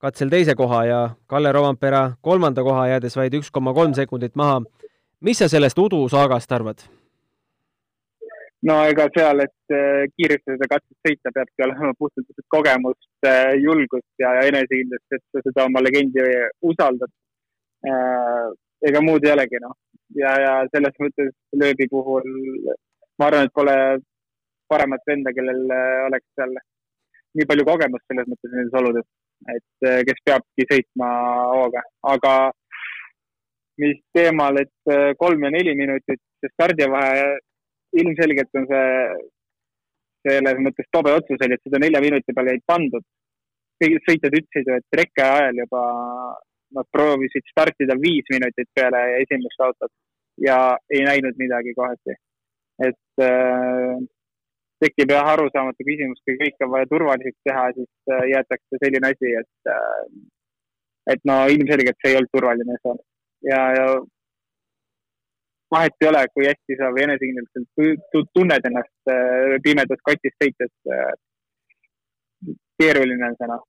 katsel 0.03 0.31
teise 0.31 0.55
koha 0.55 0.85
ja 0.85 1.01
Kalle 1.27 1.53
Rovampera 1.53 2.11
kolmanda 2.21 2.63
koha 2.63 2.89
jäädes 2.89 3.17
vaid 3.17 3.35
üks 3.39 3.51
koma 3.51 3.75
kolm 3.75 3.95
sekundit 3.95 4.35
maha. 4.35 4.63
mis 5.21 5.39
sa 5.39 5.49
sellest 5.49 5.79
udu 5.79 6.09
saagast 6.09 6.53
arvad? 6.53 6.83
no 8.63 8.77
ega 8.91 9.07
seal, 9.15 9.41
et 9.45 9.75
äh, 9.75 10.05
kiiresti 10.17 10.55
seda 10.55 10.69
katset 10.71 11.09
sõita, 11.09 11.33
peabki 11.35 11.65
olema 11.67 11.93
puhtalt 11.99 12.47
kogemust, 12.55 13.09
äh, 13.27 13.55
julgust 13.63 14.09
ja, 14.19 14.33
ja 14.39 14.47
enesekindlust, 14.51 15.07
et 15.13 15.23
sa 15.33 15.43
seda 15.45 15.67
oma 15.69 15.83
legendi 15.85 16.25
usaldad. 16.67 17.13
Äh, 17.87 18.49
ega 18.89 19.03
muud 19.05 19.25
ei 19.25 19.35
olegi, 19.37 19.61
noh. 19.63 19.77
ja, 20.19 20.33
ja 20.41 20.53
selles 20.73 20.99
mõttes 21.03 21.31
lööbi 21.55 21.87
puhul 21.91 22.27
ma 23.19 23.29
arvan, 23.29 23.47
et 23.47 23.55
pole 23.55 23.77
paremat 24.69 25.03
venda, 25.09 25.33
kellel 25.37 25.63
oleks 26.09 26.27
seal 26.39 26.55
nii 27.37 27.49
palju 27.49 27.67
kogemust 27.69 28.07
selles 28.09 28.29
mõttes 28.31 28.53
nendes 28.53 28.79
oludes, 28.81 29.09
et 29.53 29.89
kes 30.09 30.23
peabki 30.25 30.67
sõitma 30.71 31.09
hooga, 31.53 31.83
aga 32.15 32.35
mis 33.83 33.99
teemal, 34.17 34.57
et 34.63 34.95
kolm 35.21 35.45
ja 35.45 35.53
neli 35.53 35.75
minutit 35.77 36.23
stardivahe 36.55 37.37
ilmselgelt 38.01 38.61
on 38.61 38.69
see 38.71 38.87
selles 40.27 40.59
mõttes 40.65 40.89
tobe 40.95 41.13
otsus 41.15 41.43
oli, 41.45 41.57
et 41.57 41.69
seda 41.69 41.81
nelja 41.83 42.03
minuti 42.03 42.35
peale 42.35 42.57
ei 42.57 42.65
pandud. 42.67 43.05
sõitjad 43.83 44.35
ütlesid 44.41 44.69
ju, 44.71 44.79
et 44.81 44.99
reke 45.01 45.23
ajal 45.23 45.63
juba 45.63 45.83
nad 46.77 46.89
proovisid 46.93 47.45
startida 47.53 47.95
viis 48.01 48.27
minutit 48.33 48.69
peale 48.75 49.03
esimest 49.23 49.61
autot 49.67 49.93
ja 50.47 50.59
ei 50.91 51.05
näinud 51.07 51.39
midagi 51.39 51.75
kohati. 51.77 52.17
et 52.87 53.23
äh, 53.25 53.97
tekib 54.83 55.13
jah 55.13 55.29
arusaamatu 55.33 55.87
küsimus, 55.89 56.23
kui 56.25 56.37
kõik 56.41 56.65
on 56.65 56.73
vaja 56.75 56.89
turvaliseks 56.91 57.39
teha, 57.49 57.69
siis 57.77 58.13
äh, 58.13 58.25
jäetakse 58.33 58.81
selline 58.83 59.13
asi, 59.13 59.33
et 59.41 59.71
äh, 59.73 60.03
et 61.15 61.23
no 61.31 61.39
ilmselgelt 61.55 61.99
see 62.03 62.13
ei 62.13 62.19
olnud 62.19 62.33
turvaline 62.35 62.77
seal 62.83 62.99
ja, 63.47 63.61
ja 63.79 63.87
vahet 65.75 66.03
ei 66.03 66.09
ole, 66.11 66.25
kui 66.35 66.49
hästi 66.49 66.79
sa 66.81 66.91
või 66.95 67.07
enesekindlalt 67.07 68.35
tunned 68.37 68.69
ennast 68.71 69.15
äh, 69.15 69.57
pimedas 69.65 70.03
kotis 70.11 70.37
sõites. 70.43 70.75
Keeruline 72.77 73.25
on 73.25 73.37
see 73.39 73.47
noh 73.49 73.63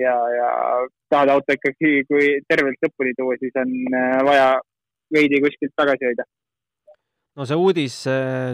ja, 0.00 0.14
ja 0.32 0.46
tahad 1.12 1.34
auto 1.34 1.52
ikkagi, 1.52 1.90
kui 2.08 2.30
tervelt 2.48 2.80
lõpuni 2.86 3.12
tuua, 3.18 3.36
siis 3.42 3.58
on 3.60 3.74
vaja 4.24 4.46
veidi 5.12 5.40
kuskilt 5.44 5.74
tagasi 5.76 6.08
hoida. 6.08 6.24
No 7.38 7.46
see 7.46 7.58
uudis 7.58 8.00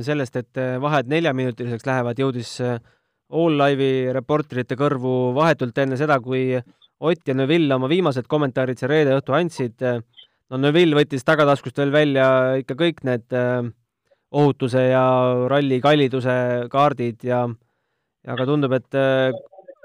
sellest, 0.04 0.36
et 0.36 0.60
vahed 0.80 1.08
neljaminutiliseks 1.08 1.86
lähevad, 1.88 2.18
jõudis 2.20 2.58
All 2.60 3.56
Live'i 3.56 4.12
reporterite 4.12 4.76
kõrvu 4.76 5.32
vahetult 5.36 5.78
enne 5.80 5.96
seda, 5.96 6.20
kui 6.20 6.52
Ott 7.04 7.28
ja 7.28 7.34
Neville 7.34 7.74
oma 7.74 7.88
viimased 7.90 8.28
kommentaarid 8.30 8.78
seal 8.78 8.92
reede 8.92 9.16
õhtu 9.16 9.34
andsid 9.36 9.82
no 10.50 10.60
Neville 10.60 10.96
võttis 10.98 11.24
tagataskust 11.26 11.80
veel 11.80 11.92
välja 11.94 12.26
ikka 12.60 12.76
kõik 12.78 13.02
need 13.08 13.34
äh, 13.36 13.66
ohutuse 14.34 14.88
ja 14.90 15.04
ralli 15.50 15.80
kalliduse 15.84 16.34
kaardid 16.72 17.24
ja 17.26 17.44
aga 18.34 18.46
tundub, 18.48 18.72
et, 18.76 18.90
äh, 18.96 19.30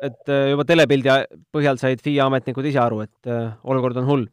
et 0.06 0.32
äh, 0.32 0.50
juba 0.54 0.66
telepildi 0.68 1.16
põhjal 1.56 1.80
said 1.82 2.04
FIA 2.04 2.28
ametnikud 2.30 2.68
ise 2.70 2.82
aru, 2.84 3.04
et 3.08 3.32
äh, 3.32 3.56
olukord 3.64 4.00
on 4.02 4.10
hull. 4.10 4.28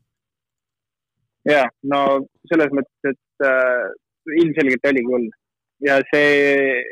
ja 1.46 1.64
no 1.86 2.02
selles 2.50 2.74
mõttes, 2.74 3.14
et 3.14 3.46
äh, 3.46 3.86
ilmselgelt 4.42 4.88
oligi 4.90 5.12
hull 5.12 5.28
ja 5.86 5.98
see 6.10 6.30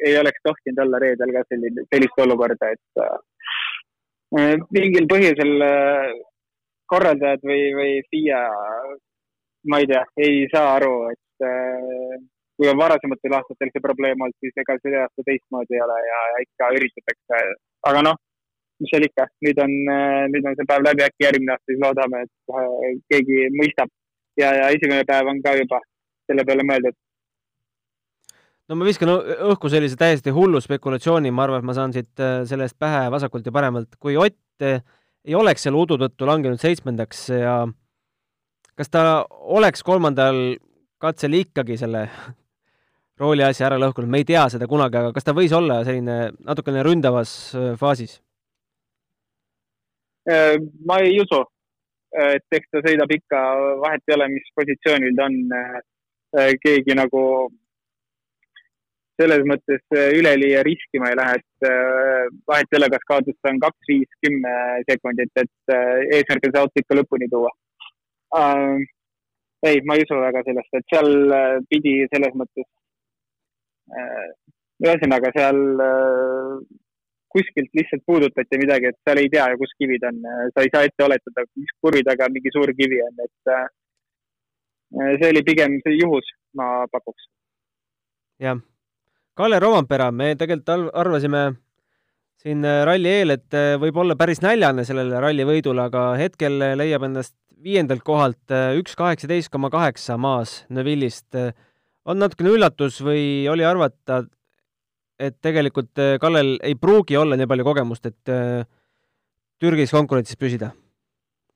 ei 0.07 0.19
oleks 0.21 0.43
tohtinud 0.45 0.83
olla 0.85 1.01
reedel 1.03 1.33
ka 1.37 1.45
selline, 1.49 1.87
sellist 1.95 2.21
olukorda, 2.27 2.75
et 2.77 3.03
äh, 3.05 4.61
mingil 4.77 5.09
põhjusel 5.11 5.65
äh, 5.65 6.13
korraldajad 6.93 7.45
või, 7.49 7.63
või 7.79 7.97
FIA 8.11 8.43
ma 9.71 9.81
ei 9.81 9.89
tea, 9.89 10.05
ei 10.21 10.45
saa 10.53 10.75
aru, 10.77 10.95
et 11.15 11.47
äh, 11.49 12.21
kui 12.57 12.69
on 12.71 12.79
varasematel 12.79 13.37
aastatel 13.39 13.73
see 13.73 13.85
probleem 13.87 14.21
olnud, 14.21 14.37
siis 14.43 14.63
ega 14.63 14.77
see 14.83 14.99
aasta 15.01 15.27
teistmoodi 15.27 15.79
ei 15.79 15.83
ole 15.87 15.97
ja, 16.07 16.21
ja 16.35 16.45
ikka 16.45 16.71
üritatakse. 16.77 17.41
aga 17.91 18.03
noh, 18.09 18.21
mis 18.83 18.93
seal 18.93 19.07
ikka, 19.09 19.27
nüüd 19.47 19.63
on, 19.65 19.75
äh, 19.97 20.21
nüüd 20.35 20.51
on 20.51 20.59
see 20.59 20.69
päev 20.71 20.87
läbi, 20.87 21.07
äkki 21.09 21.27
järgmine 21.27 21.57
aasta 21.57 21.73
siis 21.73 21.81
loodame, 21.87 22.23
et 22.27 22.55
äh, 22.61 22.93
keegi 23.13 23.41
mõistab 23.57 23.91
ja, 24.43 24.53
ja 24.61 24.69
esimene 24.77 25.09
päev 25.09 25.33
on 25.33 25.43
ka 25.47 25.57
juba 25.61 25.81
selle 26.29 26.47
peale 26.49 26.67
mõeldud. 26.69 27.01
No 28.69 28.79
ma 28.81 28.89
viskan 28.89 29.13
õhku 29.51 29.71
sellise 29.73 29.99
täiesti 30.01 30.33
hullu 30.35 30.61
spekulatsiooni, 30.63 31.33
ma 31.35 31.47
arvan, 31.47 31.63
et 31.63 31.69
ma 31.71 31.77
saan 31.77 31.95
siit 31.97 32.21
äh, 32.23 32.43
sellest 32.49 32.79
pähe 32.81 33.07
vasakult 33.13 33.47
ja 33.47 33.55
paremalt, 33.55 33.97
kui 34.01 34.17
Ott 34.17 34.65
ei 34.65 35.35
oleks 35.35 35.65
selle 35.67 35.81
udu 35.81 35.97
tõttu 35.99 36.27
langenud 36.29 36.61
seitsmendaks 36.63 37.27
ja 37.33 37.57
äh, 37.65 37.73
kas 38.79 38.91
ta 38.91 39.25
oleks 39.31 39.83
kolmandal 39.87 40.57
katsel 41.03 41.39
ikkagi 41.39 41.79
selle 41.79 42.07
rooli 43.21 43.45
asja 43.47 43.69
ära 43.69 43.79
lõhkunud, 43.81 44.11
me 44.11 44.23
ei 44.23 44.29
tea 44.29 44.45
seda 44.53 44.69
kunagi, 44.71 44.99
aga 45.01 45.15
kas 45.15 45.27
ta 45.27 45.35
võis 45.37 45.55
olla 45.55 45.83
selline 45.87 46.35
natukene 46.43 46.85
ründavas 46.87 47.33
äh, 47.55 47.73
faasis? 47.81 48.19
Äh, 50.31 50.57
ma 50.89 50.99
ei 51.05 51.19
usu, 51.23 51.43
et 52.17 52.59
eks 52.59 52.71
ta 52.73 52.83
sõidab 52.85 53.13
ikka, 53.13 53.43
vahet 53.83 54.03
ei 54.09 54.17
ole, 54.17 54.31
mis 54.39 54.55
positsioonil 54.57 55.19
ta 55.19 55.29
on. 55.31 55.43
Äh, 55.61 55.83
keegi 56.35 56.97
nagu 56.99 57.21
selles 59.21 59.45
mõttes 59.47 59.83
üleliia 60.19 60.63
riskima 60.67 61.11
ei 61.11 61.19
lähe, 61.21 61.37
et 61.39 61.69
vahet 62.51 62.73
ei 62.73 62.79
ole, 62.81 62.89
kas 62.91 63.05
kaotus 63.07 63.51
on 63.51 63.61
kaks, 63.63 63.91
viis, 63.91 64.11
kümme 64.27 64.55
sekundit, 64.89 65.31
et 65.39 65.75
eesmärk 66.17 66.49
on 66.49 66.55
see 66.55 66.63
auto 66.65 66.83
ikka 66.83 66.99
lõpuni 66.99 67.29
tuua 67.31 67.53
äh,. 68.39 68.79
ei, 69.67 69.81
ma 69.87 69.97
ei 69.97 70.05
usu 70.05 70.19
väga 70.21 70.43
sellest, 70.47 70.73
et 70.79 70.87
seal 70.93 71.11
äh, 71.33 71.59
pidi 71.71 71.95
selles 72.13 72.35
mõttes 72.41 72.67
äh,, 73.99 74.27
ühesõnaga 74.85 75.31
seal 75.37 75.61
äh, 75.85 76.59
kuskilt 77.35 77.71
lihtsalt 77.75 78.05
puudutati 78.07 78.61
midagi, 78.61 78.91
et 78.91 78.99
seal 79.03 79.23
ei 79.23 79.31
tea 79.31 79.47
ju, 79.53 79.63
kus 79.63 79.73
kivid 79.79 80.05
on, 80.11 80.21
sa 80.55 80.63
ei 80.63 80.71
saa 80.75 80.85
ette 80.87 81.07
oletada, 81.07 81.47
mis 81.59 81.73
kurvi 81.83 82.05
taga 82.07 82.29
mingi 82.31 82.53
suur 82.55 82.71
kivi 82.79 83.01
on, 83.07 83.25
et 83.25 83.55
äh, 83.55 83.65
see 85.19 85.33
oli 85.33 85.43
pigem 85.47 85.81
see 85.87 85.99
juhus, 85.99 86.29
ma 86.59 86.69
pakuks. 86.93 87.27
jah, 88.43 88.61
Kalle 89.35 89.59
Rovampera, 89.59 90.13
me 90.15 90.35
tegelikult 90.39 90.93
arvasime 90.95 91.47
siin 92.45 92.63
ralli 92.63 93.09
eel, 93.11 93.35
et 93.35 93.57
võib 93.83 93.97
olla 93.99 94.15
päris 94.21 94.43
näljane 94.45 94.85
sellele 94.87 95.19
ralli 95.23 95.47
võidule, 95.49 95.89
aga 95.89 96.13
hetkel 96.21 96.61
leiab 96.79 97.07
endast 97.09 97.35
viiendalt 97.65 98.05
kohalt 98.05 98.53
äh, 98.53 98.75
üks 98.81 98.97
kaheksateist 98.99 99.53
koma 99.53 99.71
kaheksa 99.73 100.17
maas 100.21 100.63
Neville'ist. 100.75 101.29
Äh, 101.39 101.53
on 102.05 102.21
natukene 102.21 102.53
üllatus 102.53 103.01
või 103.05 103.47
oli 103.51 103.65
arvata, 103.67 104.23
et 105.21 105.39
tegelikult 105.45 106.03
äh, 106.03 106.17
Kallel 106.23 106.57
ei 106.63 106.77
pruugi 106.81 107.17
olla 107.21 107.39
nii 107.41 107.49
palju 107.51 107.67
kogemust, 107.67 108.11
et 108.11 108.35
Türgis 109.63 109.95
konkurentsis 109.95 110.41
püsida? 110.41 110.75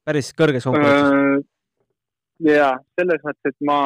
päris 0.08 0.30
kõrges 0.32 0.64
konkurentsis? 0.64 1.44
jaa, 2.48 2.76
selles 2.96 3.24
mõttes, 3.26 3.50
et 3.50 3.66
ma 3.66 3.80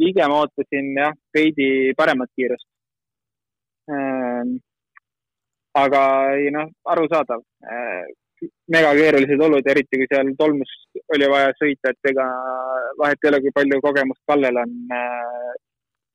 pigem 0.00 0.34
ootasin 0.34 0.90
jah, 0.98 1.14
veidi 1.32 1.94
paremat 1.96 2.28
kiirust. 2.36 2.66
Aga 5.80 6.02
ei 6.36 6.50
noh, 6.54 6.68
arusaadav 6.92 7.40
megakeerulised 8.72 9.42
olud, 9.46 9.66
eriti 9.72 9.98
kui 10.00 10.08
seal 10.10 10.30
tolmus 10.38 10.70
oli 11.14 11.28
vaja 11.30 11.50
sõita, 11.58 11.92
et 11.92 12.10
ega 12.12 12.26
vahet 13.00 13.24
ei 13.24 13.30
ole, 13.30 13.40
kui 13.44 13.54
palju 13.56 13.80
kogemust 13.84 14.22
Kallel 14.30 14.60
on 14.62 14.72
äh, 14.96 15.52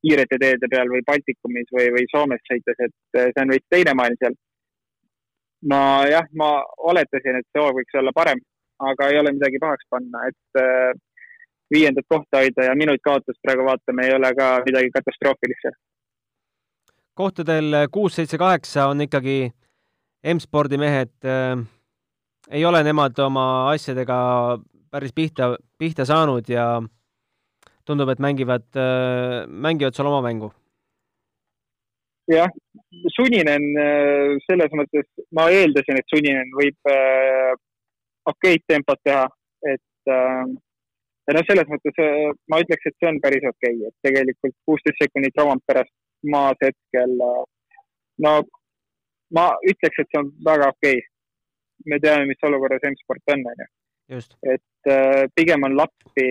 kiirete 0.06 0.40
teede 0.42 0.70
peal 0.72 0.92
või 0.94 1.04
Baltikumis 1.08 1.72
või, 1.76 1.90
või 1.96 2.10
Soomes 2.12 2.44
sõites, 2.50 2.82
et 2.88 3.20
äh, 3.20 3.32
see 3.32 3.46
on 3.46 3.54
veits 3.54 3.68
teine 3.74 3.96
maailm 3.98 4.20
seal. 4.22 4.38
ma 5.72 5.82
jah, 6.10 6.28
ma 6.38 6.50
oletasin, 6.92 7.40
et 7.40 7.48
see 7.50 7.62
hoog 7.62 7.80
võiks 7.80 7.98
olla 8.02 8.14
parem, 8.16 8.42
aga 8.92 9.10
ei 9.10 9.20
ole 9.22 9.34
midagi 9.38 9.62
pahaks 9.62 9.88
panna, 9.90 10.28
et 10.30 10.62
äh, 10.62 10.94
viiendat 11.74 12.06
kohta 12.10 12.44
hoida 12.44 12.70
ja 12.70 12.76
minut 12.78 13.02
kaotust 13.04 13.42
praegu 13.42 13.66
vaatame, 13.68 14.06
ei 14.08 14.18
ole 14.18 14.34
ka 14.38 14.50
midagi 14.68 14.94
katastroofilist 14.98 15.66
seal. 15.66 15.78
Kohtadel 17.16 17.88
kuus, 17.92 18.18
seitse, 18.18 18.38
kaheksa 18.38 18.90
on 18.92 19.02
ikkagi 19.08 19.54
M-spordi 20.36 20.78
mehed 20.82 21.16
äh 21.24 21.64
ei 22.52 22.66
ole 22.66 22.84
nemad 22.84 23.18
oma 23.20 23.46
asjadega 23.72 24.18
päris 24.92 25.14
pihta, 25.16 25.56
pihta 25.78 26.06
saanud 26.06 26.50
ja 26.50 26.82
tundub, 27.86 28.10
et 28.10 28.22
mängivad, 28.22 28.68
mängivad 29.48 29.98
seal 29.98 30.10
oma 30.10 30.22
mängu. 30.26 30.52
jah, 32.32 32.50
Suninen 33.14 33.66
selles 34.48 34.72
mõttes, 34.74 35.06
ma 35.38 35.46
eeldasin, 35.54 36.00
et 36.00 36.10
Suninen 36.10 36.50
võib 36.58 36.90
äh, 36.90 37.52
okeid 38.26 38.64
tempot 38.68 38.98
teha, 39.06 39.28
et 39.70 40.10
äh, 40.10 40.46
ja 41.28 41.36
noh, 41.38 41.46
selles 41.46 41.70
mõttes 41.70 42.02
äh, 42.02 42.32
ma 42.50 42.62
ütleks, 42.64 42.90
et 42.90 42.98
see 42.98 43.12
on 43.12 43.22
päris 43.22 43.46
okei 43.46 43.78
okay., 43.78 43.92
et 43.92 44.10
tegelikult 44.10 44.58
kuusteist 44.66 45.04
sekundit 45.04 45.38
Romperast 45.38 45.94
maas 46.24 46.58
hetkel 46.64 47.18
no 48.26 48.32
ma 49.36 49.46
ütleks, 49.68 50.00
et 50.00 50.12
see 50.12 50.22
on 50.22 50.30
väga 50.46 50.70
okei 50.74 51.00
okay. 51.00 51.10
me 51.92 52.00
teame, 52.04 52.30
mis 52.30 52.46
olukorras 52.48 52.86
M-sport 52.90 53.34
on, 53.34 53.42
onju. 53.52 53.68
et 54.54 54.92
äh, 54.92 55.24
pigem 55.36 55.66
on 55.68 55.76
lappi 55.80 56.28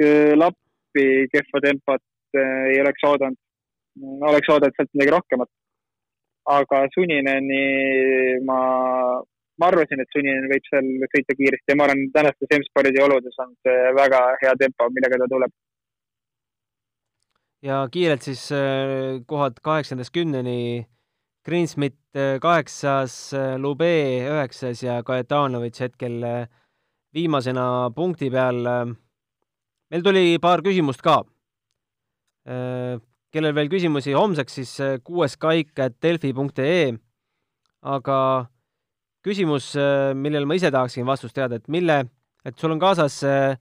äh,, 0.00 0.32
lappi 0.36 1.06
kehva 1.32 1.62
tempot 1.64 2.02
äh, 2.36 2.66
ei 2.74 2.80
oleks 2.82 3.06
oodanud. 3.06 3.38
oleks 4.32 4.52
oodanud 4.52 4.76
sealt 4.76 4.92
midagi 4.94 5.16
rohkemat. 5.16 5.50
aga 6.50 6.76
Sunineni 6.94 7.64
ma, 8.48 8.60
ma 9.60 9.66
arvasin, 9.68 10.00
et 10.02 10.12
Suninen 10.14 10.48
võib 10.50 10.64
seal 10.70 10.86
sõita 11.14 11.36
kiiresti 11.38 11.72
ja 11.72 11.78
ma 11.78 11.86
arvan, 11.86 12.06
tänastes 12.14 12.56
M-spordi 12.58 13.02
oludes 13.06 13.36
on 13.44 13.52
see 13.66 13.92
väga 13.98 14.20
hea 14.42 14.54
tempo, 14.62 14.88
millega 14.94 15.20
ta 15.22 15.28
tuleb 15.30 15.52
ja 17.64 17.80
kiirelt 17.92 18.24
siis 18.24 18.46
äh, 18.54 19.20
kohad 19.28 19.60
kaheksandast 19.62 20.12
kümneni 20.14 20.86
Greensmit 21.44 21.98
äh, 22.16 22.38
kaheksas, 22.40 23.32
äh, 23.36 23.56
Lube 23.60 23.90
üheksas 24.28 24.82
ja 24.84 25.00
Kajetanovitš 25.04 25.86
hetkel 25.86 26.24
viimasena 27.14 27.90
punkti 27.94 28.30
peal. 28.30 28.62
meil 29.90 30.02
tuli 30.04 30.38
paar 30.38 30.62
küsimust 30.62 31.02
ka. 31.02 31.24
kellel 33.30 33.54
veel 33.54 33.68
küsimusi 33.68 34.12
homseks, 34.14 34.54
siis 34.54 35.02
kuues 35.04 35.36
kaik 35.36 35.74
delfi.ee. 36.02 36.96
aga 37.82 38.46
küsimus, 39.22 39.74
millele 40.14 40.46
ma 40.46 40.54
ise 40.54 40.70
tahaksin 40.70 41.06
vastust 41.06 41.34
teada, 41.34 41.56
et 41.56 41.68
mille, 41.68 42.06
et 42.44 42.58
sul 42.58 42.72
on 42.72 42.80
kaasas 42.80 43.22
äh, 43.24 43.58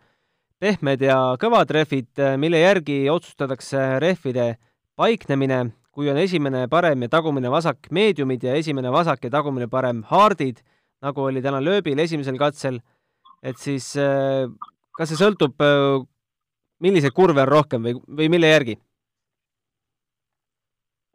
pehmed 0.59 1.03
ja 1.03 1.17
kõvad 1.39 1.71
rehvid, 1.71 2.09
mille 2.39 2.59
järgi 2.59 3.01
otsustatakse 3.11 3.99
rehvide 4.03 4.53
paiknemine, 4.99 5.69
kui 5.95 6.09
on 6.11 6.19
esimene 6.19 6.65
parem 6.71 7.05
ja 7.05 7.11
tagumine 7.11 7.51
vasak 7.51 7.87
meediumid 7.95 8.43
ja 8.43 8.55
esimene 8.59 8.91
vasak 8.91 9.23
ja 9.23 9.31
tagumine 9.33 9.69
parem 9.71 10.03
haardid, 10.11 10.59
nagu 11.03 11.29
oli 11.29 11.41
täna 11.43 11.61
lööbil 11.63 11.99
esimesel 12.03 12.37
katsel, 12.39 12.81
et 13.43 13.57
siis 13.59 13.93
kas 13.95 15.11
see 15.11 15.19
sõltub, 15.19 15.55
milliseid 16.83 17.15
kurve 17.15 17.43
on 17.45 17.51
rohkem 17.51 17.87
või, 17.87 17.95
või 18.19 18.31
mille 18.35 18.51
järgi? 18.51 18.79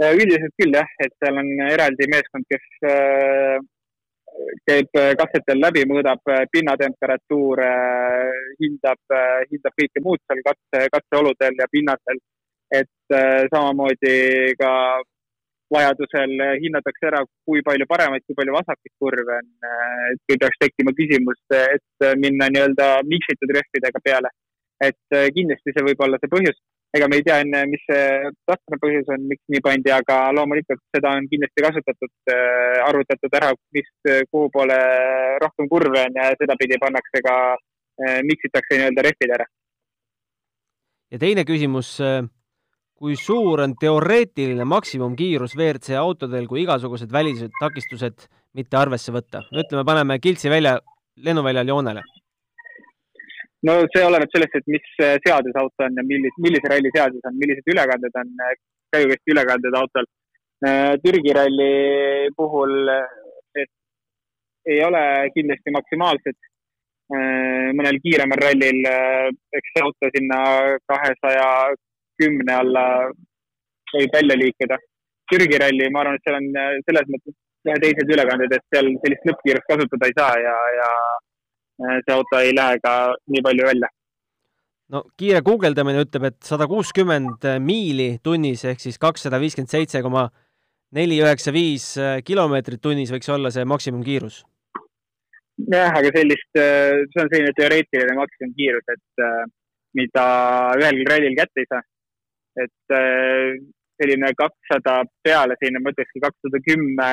üldiselt 0.04 0.50
küll 0.58 0.74
jah, 0.74 0.88
et 1.04 1.12
seal 1.22 1.36
on 1.38 1.50
eraldi 1.68 2.08
meeskond, 2.10 2.48
kes 2.50 2.64
käib 4.68 4.98
äh, 4.98 5.12
katsetel 5.18 5.60
läbi, 5.62 5.84
mõõdab 5.88 6.32
äh, 6.32 6.44
pinnatemperatuure, 6.52 7.70
hindab, 8.62 9.00
äh, 9.14 9.42
hindab 9.50 9.74
kõike 9.80 10.02
muud 10.04 10.22
seal 10.24 10.44
katse, 10.46 10.86
katseoludel 10.94 11.60
ja 11.60 11.70
pinnasel. 11.72 12.22
et 12.74 13.12
samamoodi 13.52 14.54
ka 14.58 14.70
vajadusel 15.70 16.32
hinnatakse 16.62 17.06
ära, 17.06 17.20
kui 17.46 17.60
palju 17.62 17.86
paremaid, 17.86 18.24
kui 18.26 18.34
palju 18.34 18.54
vasakaid 18.56 18.92
kurve 18.98 19.36
on. 19.36 19.50
et 20.10 20.20
kui 20.26 20.40
peaks 20.40 20.58
tekkima 20.58 20.94
küsimus, 21.00 21.38
et 21.54 22.06
minna 22.18 22.48
nii-öelda 22.50 22.88
miksitud 23.12 23.52
rehvidega 23.54 24.00
peale. 24.02 24.32
et 24.80 25.18
kindlasti 25.36 25.76
see 25.76 25.86
võib 25.86 26.02
olla 26.06 26.18
see 26.18 26.32
põhjus 26.32 26.58
ega 26.94 27.08
me 27.08 27.18
ei 27.18 27.24
tea 27.26 27.40
enne, 27.42 27.64
mis 27.70 27.82
see 27.88 28.30
täpne 28.48 28.78
põhjus 28.82 29.08
on, 29.14 29.26
miks 29.30 29.42
nii 29.50 29.62
pandi, 29.64 29.90
aga 29.94 30.18
loomulikult 30.36 30.82
seda 30.94 31.14
on 31.18 31.26
kindlasti 31.30 31.64
kasutatud, 31.66 32.12
äh, 32.30 32.78
arvutatud 32.86 33.34
ära, 33.40 33.50
mis, 33.74 33.90
kuhu 34.30 34.46
poole 34.54 34.78
rohkem 35.42 35.70
kurve 35.72 36.04
on 36.06 36.20
ja 36.20 36.30
sedapidi 36.38 36.78
pannakse 36.82 37.22
ka, 37.26 37.36
äh, 37.98 38.20
miksitakse 38.30 38.78
nii-öelda 38.78 39.06
rehvid 39.08 39.36
ära. 39.38 39.50
ja 41.10 41.18
teine 41.18 41.44
küsimus, 41.46 41.96
äh, 42.00 42.22
kui 42.94 43.18
suur 43.18 43.64
on 43.66 43.74
teoreetiline 43.78 44.64
maksimumkiirus 44.64 45.58
WRC 45.58 45.98
autodel, 45.98 46.46
kui 46.46 46.62
igasugused 46.62 47.10
välised 47.12 47.50
takistused 47.60 48.28
mitte 48.54 48.78
arvesse 48.78 49.12
võtta? 49.12 49.42
ütleme, 49.50 49.82
paneme 49.84 50.18
Kiltsi 50.22 50.50
välja, 50.50 50.78
lennuväljal 51.18 51.74
joonele 51.74 52.06
no 53.66 53.74
see 53.92 54.04
oleneb 54.04 54.30
sellest, 54.32 54.56
et 54.60 54.70
mis 54.74 54.86
äh, 55.00 55.16
seadus 55.24 55.56
auto 55.60 55.86
on 55.86 55.98
ja 55.98 56.04
millise, 56.06 56.40
millise 56.46 56.70
ralli 56.70 56.90
seadus 56.94 57.28
on, 57.28 57.36
millised 57.40 57.70
ülekanded 57.72 58.18
on 58.20 58.32
äh, 58.46 58.56
käigukesti 58.94 59.34
ülekanded 59.34 59.76
autol. 59.80 60.08
Äh, 60.68 60.94
Türgi 61.04 61.36
ralli 61.36 61.70
puhul 62.36 62.74
ei 64.72 64.80
ole 64.88 65.04
kindlasti 65.36 65.72
maksimaalsed. 65.78 66.40
mõnel 67.76 67.98
kiiremal 68.00 68.40
rallil, 68.40 68.78
eks 69.58 69.72
see 69.74 69.82
auto 69.84 70.08
sinna 70.14 70.38
kahesaja 70.88 71.48
kümne 72.22 72.54
alla 72.56 72.84
võib 73.92 74.16
välja 74.16 74.38
liikuda. 74.40 74.78
Türgi 75.28 75.58
ralli, 75.60 75.90
ma 75.92 76.00
arvan, 76.00 76.16
et 76.16 76.24
seal 76.24 76.38
on 76.38 76.48
selles 76.88 77.10
mõttes 77.12 77.36
teised 77.84 78.14
ülekanded, 78.16 78.56
et 78.56 78.64
seal 78.72 78.88
sellist 79.04 79.28
lõppkiirust 79.28 79.68
kasutada 79.68 80.08
ei 80.08 80.16
saa 80.16 80.32
ja, 80.46 80.56
ja 80.78 80.88
see 81.78 82.14
auto 82.14 82.40
ei 82.40 82.54
lähe 82.54 82.78
ka 82.82 82.94
nii 83.30 83.42
palju 83.42 83.66
välja. 83.66 83.90
no 84.94 85.02
kiire 85.18 85.42
guugeldamine 85.42 86.04
ütleb, 86.04 86.28
et 86.30 86.40
sada 86.44 86.68
kuuskümmend 86.70 87.46
miili 87.60 88.18
tunnis 88.22 88.64
ehk 88.64 88.82
siis 88.82 88.98
kakssada 89.00 89.40
viiskümmend 89.42 89.72
seitse 89.72 90.02
koma 90.02 90.28
neli 90.94 91.18
üheksa 91.22 91.54
viis 91.54 91.94
kilomeetrit 92.26 92.82
tunnis 92.82 93.12
võiks 93.14 93.30
olla 93.32 93.50
see 93.50 93.64
maksimumkiirus. 93.66 94.44
jah, 95.72 95.90
aga 95.90 96.12
sellist, 96.14 96.50
äh, 96.58 97.02
see 97.10 97.24
on 97.24 97.32
selline 97.32 97.56
teoreetiline 97.58 98.16
maksimumkiirus, 98.20 98.86
et 98.94 99.26
äh, 99.26 99.42
mida 99.98 100.24
ühelgi 100.78 101.10
rallil 101.10 101.36
kätte 101.38 101.62
ei 101.62 101.70
saa. 101.70 101.82
et 102.54 102.94
selline 103.98 104.28
kakssada 104.38 105.00
peale, 105.26 105.56
selline 105.58 105.80
ma 105.82 105.90
ütlekski 105.90 106.20
kakssada 106.22 106.60
kümme 106.62 107.08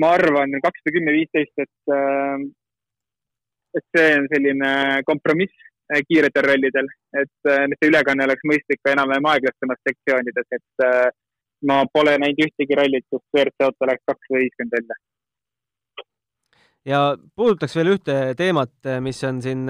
ma 0.00 0.12
arvan, 0.16 0.54
kakssada 0.64 0.94
kümme, 0.94 1.12
viisteist, 1.16 1.52
et 1.60 1.92
et 3.78 3.84
see 3.96 4.16
on 4.18 4.26
selline 4.32 4.72
kompromiss 5.08 5.54
äh, 5.92 6.02
kiiretel 6.08 6.46
rallidel, 6.48 6.90
et 7.22 7.52
see 7.78 7.90
ülekanne 7.90 8.26
oleks 8.28 8.44
mõistlik 8.48 8.82
ka 8.84 8.94
enam-vähem 8.96 9.28
aeglasemas 9.32 9.80
sektsioonides, 9.88 10.48
et 10.58 10.86
äh, 10.86 11.08
ma 11.68 11.82
pole 11.94 12.16
näinud 12.18 12.44
ühtegi 12.46 12.78
rallit, 12.78 13.06
kus 13.10 13.22
WRC 13.34 13.66
auto 13.68 13.86
oleks 13.86 14.04
kakssada 14.10 14.42
viiskümmend 14.44 14.78
välja. 14.78 15.00
ja 16.92 17.02
puudutaks 17.36 17.76
veel 17.78 17.94
ühte 17.94 18.16
teemat, 18.38 18.74
mis 19.00 19.22
on 19.24 19.42
siin 19.42 19.68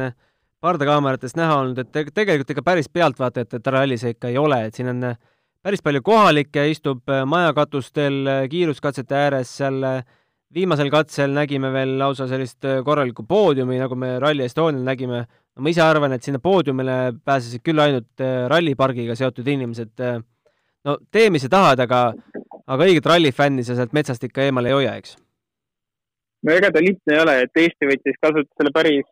pardakaamerates 0.62 1.36
näha 1.36 1.58
olnud, 1.60 1.78
et 1.82 2.14
tegelikult 2.14 2.54
ega 2.54 2.64
päris 2.64 2.88
pealtvaatajate 2.88 3.60
ralli 3.74 3.98
see 4.00 4.14
ikka 4.14 4.30
ei 4.30 4.38
ole, 4.40 4.62
et 4.66 4.78
siin 4.78 4.88
on 4.94 5.12
päris 5.62 5.82
palju 5.84 6.02
kohalikke, 6.06 6.64
istub 6.70 7.10
majakatustel 7.26 8.48
kiiruskatsete 8.50 9.18
ääres 9.18 9.52
seal 9.60 9.82
äh, 9.86 10.02
viimasel 10.54 10.90
katsel 10.92 11.32
nägime 11.34 11.70
veel 11.72 11.94
lausa 12.00 12.26
sellist 12.30 12.66
äh, 12.68 12.82
korralikku 12.84 13.24
poodiumi, 13.28 13.78
nagu 13.80 13.96
me 13.98 14.18
Rally 14.22 14.44
Estonial 14.46 14.84
nägime. 14.86 15.24
no 15.52 15.64
ma 15.64 15.72
ise 15.72 15.82
arvan, 15.84 16.14
et 16.16 16.24
sinna 16.24 16.40
poodiumile 16.40 17.12
pääsesid 17.24 17.64
küll 17.64 17.80
ainult 17.80 18.20
äh, 18.24 18.46
rallipargiga 18.52 19.16
seotud 19.16 19.48
inimesed. 19.48 19.92
Äh, 20.00 20.20
no 20.88 20.98
tee, 21.10 21.30
mis 21.30 21.44
sa 21.46 21.52
tahad, 21.52 21.82
aga, 21.84 22.04
aga 22.66 22.88
õiget 22.88 23.08
rallifänni 23.08 23.64
sa 23.64 23.76
sealt 23.78 23.92
metsast 23.96 24.24
ikka 24.28 24.46
eemale 24.48 24.72
ei 24.72 24.78
hoia, 24.78 24.94
eks? 25.00 25.16
no 26.42 26.54
ega 26.56 26.72
ta 26.74 26.80
lihtne 26.82 27.16
ei 27.16 27.20
ole, 27.22 27.34
et 27.44 27.60
Eesti 27.64 27.86
võttis 27.86 28.16
kasutusele 28.24 28.72
päris 28.74 29.10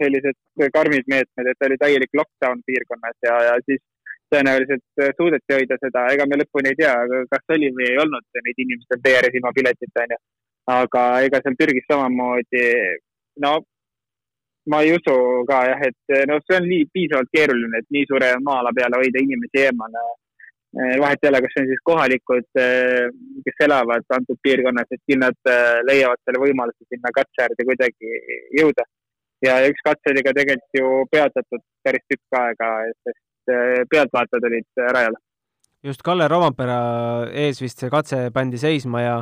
sellised 0.00 0.70
karmid 0.72 1.10
meetmed, 1.10 1.50
et 1.50 1.66
oli 1.66 1.76
täielik 1.82 2.16
lockdown 2.16 2.62
piirkonnas 2.64 3.18
ja, 3.26 3.34
ja 3.50 3.58
siis 3.66 3.82
tõenäoliselt 4.32 5.02
suudeti 5.18 5.52
hoida 5.52 5.76
seda, 5.82 6.06
ega 6.14 6.24
me 6.24 6.38
lõpuni 6.40 6.72
ei 6.72 6.78
tea, 6.78 6.94
kas 7.28 7.44
oli 7.52 7.68
või 7.76 7.90
ei 7.90 8.00
olnud 8.00 8.24
neid 8.46 8.64
inimesi 8.64 8.88
seal 8.88 9.04
tee 9.04 9.18
ääres 9.18 9.36
ilma 9.36 9.52
piletita, 9.52 10.06
onju 10.06 10.20
aga 10.70 11.04
ega 11.26 11.40
seal 11.42 11.58
Türgis 11.58 11.86
samamoodi, 11.90 12.64
no 13.42 13.58
ma 14.70 14.80
ei 14.82 14.92
usu 14.94 15.14
ka 15.48 15.62
jah, 15.66 15.86
et 15.88 16.26
noh, 16.30 16.42
see 16.46 16.58
on 16.58 16.68
nii 16.70 16.88
piisavalt 16.94 17.30
keeruline, 17.34 17.80
et 17.80 17.88
nii 17.90 18.06
suure 18.10 18.28
maa-ala 18.46 18.70
peale 18.76 19.00
hoida 19.00 19.22
inimesi 19.22 19.64
eemale. 19.66 20.04
Eh, 20.72 20.94
vahet 21.02 21.20
ei 21.20 21.28
ole, 21.28 21.40
kas 21.44 21.52
see 21.52 21.62
on 21.62 21.68
siis 21.68 21.80
kohalikud, 21.84 22.46
eh, 22.62 23.08
kes 23.44 23.64
elavad 23.66 24.14
antud 24.16 24.38
piirkonnas, 24.46 24.88
et 24.94 25.02
küll 25.04 25.20
nad 25.20 25.50
eh, 25.50 25.80
leiavad 25.84 26.22
selle 26.24 26.40
võimaluse 26.40 26.86
sinna 26.86 27.12
katse 27.12 27.44
äärde 27.44 27.66
kuidagi 27.68 28.14
jõuda. 28.60 28.86
ja 29.42 29.56
üks 29.66 29.82
katse 29.82 30.12
oli 30.12 30.22
ka 30.22 30.32
tegelikult 30.36 30.78
ju 30.78 30.88
peatatud 31.10 31.62
päris 31.82 32.04
tükk 32.06 32.36
aega, 32.38 32.68
sest 33.02 33.50
pealtvaatajad 33.90 34.44
olid 34.48 34.82
rajal. 34.96 35.16
just 35.82 36.02
Kalle 36.06 36.28
Rovampere 36.30 36.76
ees 37.44 37.58
vist 37.60 37.82
see 37.82 37.90
katse 37.90 38.30
pandi 38.30 38.60
seisma 38.62 39.02
ja 39.02 39.16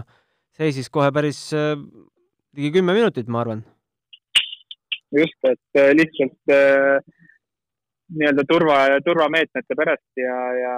seisis 0.58 0.90
kohe 0.92 1.10
päris 1.14 1.40
äh, 1.56 1.76
ligi 2.56 2.72
kümme 2.78 2.94
minutit, 2.96 3.28
ma 3.28 3.42
arvan. 3.44 3.62
just, 5.16 5.38
et 5.44 5.80
äh, 5.80 5.92
lihtsalt 5.96 6.54
äh, 6.54 6.98
nii-öelda 8.18 8.44
turva, 8.48 8.80
turvameetmete 9.06 9.76
pärast 9.78 10.22
ja, 10.22 10.36
ja 10.58 10.74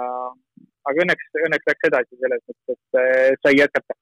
aga 0.89 1.05
õnneks, 1.05 1.29
õnneks 1.47 1.69
läks 1.69 1.89
edasi 1.89 2.19
selles 2.21 2.41
mõttes, 2.49 2.79
et 2.99 3.41
sai 3.41 3.57
jätkata. 3.57 3.97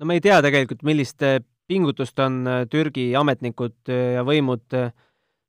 no 0.00 0.08
me 0.10 0.18
ei 0.18 0.24
tea 0.24 0.40
tegelikult, 0.42 0.82
millist 0.86 1.22
pingutust 1.70 2.18
on 2.20 2.42
Türgi 2.70 3.12
ametnikud 3.16 3.92
ja 3.92 4.24
võimud 4.26 4.66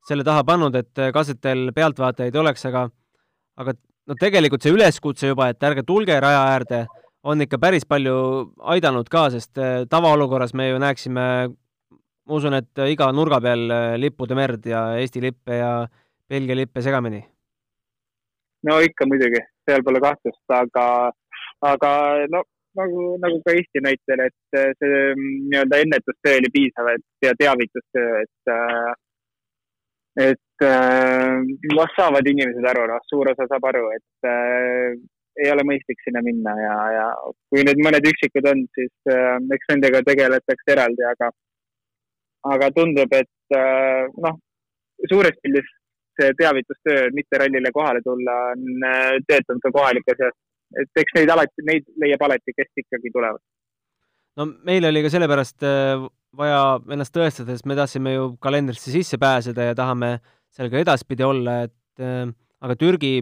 selle 0.07 0.25
taha 0.27 0.43
pannud, 0.45 0.75
et 0.77 1.01
kasetel 1.15 1.71
pealtvaatajaid 1.75 2.38
oleks, 2.38 2.67
aga 2.69 2.86
aga 3.57 3.73
no 4.09 4.17
tegelikult 4.19 4.63
see 4.65 4.73
üleskutse 4.75 5.31
juba, 5.31 5.49
et 5.51 5.63
ärge 5.65 5.86
tulge 5.88 6.17
raja 6.21 6.43
äärde, 6.53 6.83
on 7.23 7.41
ikka 7.41 7.57
päris 7.59 7.86
palju 7.88 8.15
aidanud 8.75 9.07
ka, 9.09 9.29
sest 9.31 9.59
tavaolukorras 9.89 10.53
me 10.53 10.69
ju 10.69 10.79
näeksime 10.83 11.27
ma 12.23 12.39
usun, 12.39 12.55
et 12.59 12.83
iga 12.93 13.09
nurga 13.15 13.39
peal 13.43 13.67
äh, 13.71 13.97
lippude 13.99 14.38
merd 14.38 14.65
ja 14.69 14.86
Eesti 14.99 15.21
lippe 15.23 15.59
ja 15.59 15.73
Belgia 16.29 16.55
lippe 16.55 16.81
segamini. 16.81 17.21
no 18.63 18.79
ikka 18.79 19.05
muidugi, 19.12 19.41
seal 19.67 19.83
pole 19.83 19.99
kahtlust, 20.03 20.43
aga, 20.55 20.86
aga 21.67 21.89
no 22.31 22.43
nagu, 22.79 23.07
nagu 23.19 23.41
ka 23.45 23.55
Eesti 23.57 23.83
näitel, 23.83 24.23
et 24.29 24.59
äh, 24.59 24.71
see 24.79 24.99
mm, 25.13 25.33
nii-öelda 25.51 25.81
ennetustöö 25.83 26.38
oli 26.39 26.51
piisav, 26.53 26.93
et 26.95 27.27
ja 27.27 27.33
teavitustöö, 27.39 28.21
et 28.23 28.53
äh, 28.55 28.93
et 30.29 30.63
noh, 31.73 31.89
saavad 31.97 32.27
inimesed 32.29 32.65
aru, 32.69 32.83
noh, 32.88 33.01
suur 33.09 33.31
osa 33.31 33.47
saab 33.49 33.63
aru, 33.67 33.88
et 33.97 34.27
äh, 34.29 34.93
ei 35.41 35.50
ole 35.52 35.65
mõistlik 35.65 36.02
sinna 36.06 36.22
minna 36.26 36.54
ja, 36.60 36.76
ja 36.93 37.06
kui 37.50 37.63
nüüd 37.65 37.80
mõned 37.86 38.06
üksikud 38.10 38.46
on, 38.52 38.65
siis 38.78 39.13
äh, 39.13 39.38
eks 39.56 39.72
nendega 39.72 40.04
tegeletakse 40.06 40.76
eraldi, 40.76 41.06
aga 41.10 41.32
aga 42.54 42.69
tundub, 42.76 43.15
et 43.15 43.58
äh, 43.58 44.10
noh, 44.26 44.38
suures 45.10 45.38
pildis 45.43 45.69
see 46.19 46.34
teavitustöö 46.38 47.10
mitte 47.15 47.39
rallile 47.41 47.72
kohale 47.74 48.04
tulla 48.06 48.36
on 48.52 48.88
äh, 48.89 49.15
töötanud 49.30 49.63
ka 49.63 49.72
kohalike 49.74 50.17
seas. 50.19 50.36
et 50.82 51.02
eks 51.02 51.15
neid 51.17 51.30
alati, 51.30 51.65
neid 51.69 51.86
leiab 52.02 52.22
alati, 52.26 52.54
kes 52.58 52.84
ikkagi 52.84 53.13
tulevad. 53.13 53.41
no 54.38 54.50
meil 54.69 54.86
oli 54.89 55.06
ka 55.06 55.13
sellepärast 55.13 55.65
äh, 55.65 56.06
vaja 56.38 56.62
ennast 56.93 57.15
tõestada, 57.15 57.56
sest 57.56 57.69
me 57.69 57.78
tahtsime 57.78 58.13
ju 58.13 58.34
kalendrisse 58.41 58.93
sisse 58.93 59.17
pääseda 59.22 59.72
ja 59.72 59.78
tahame 59.78 60.17
seal 60.54 60.69
ka 60.69 60.82
edaspidi 60.82 61.26
olla, 61.26 61.63
et 61.65 62.02
aga 62.63 62.76
Türgi 62.78 63.19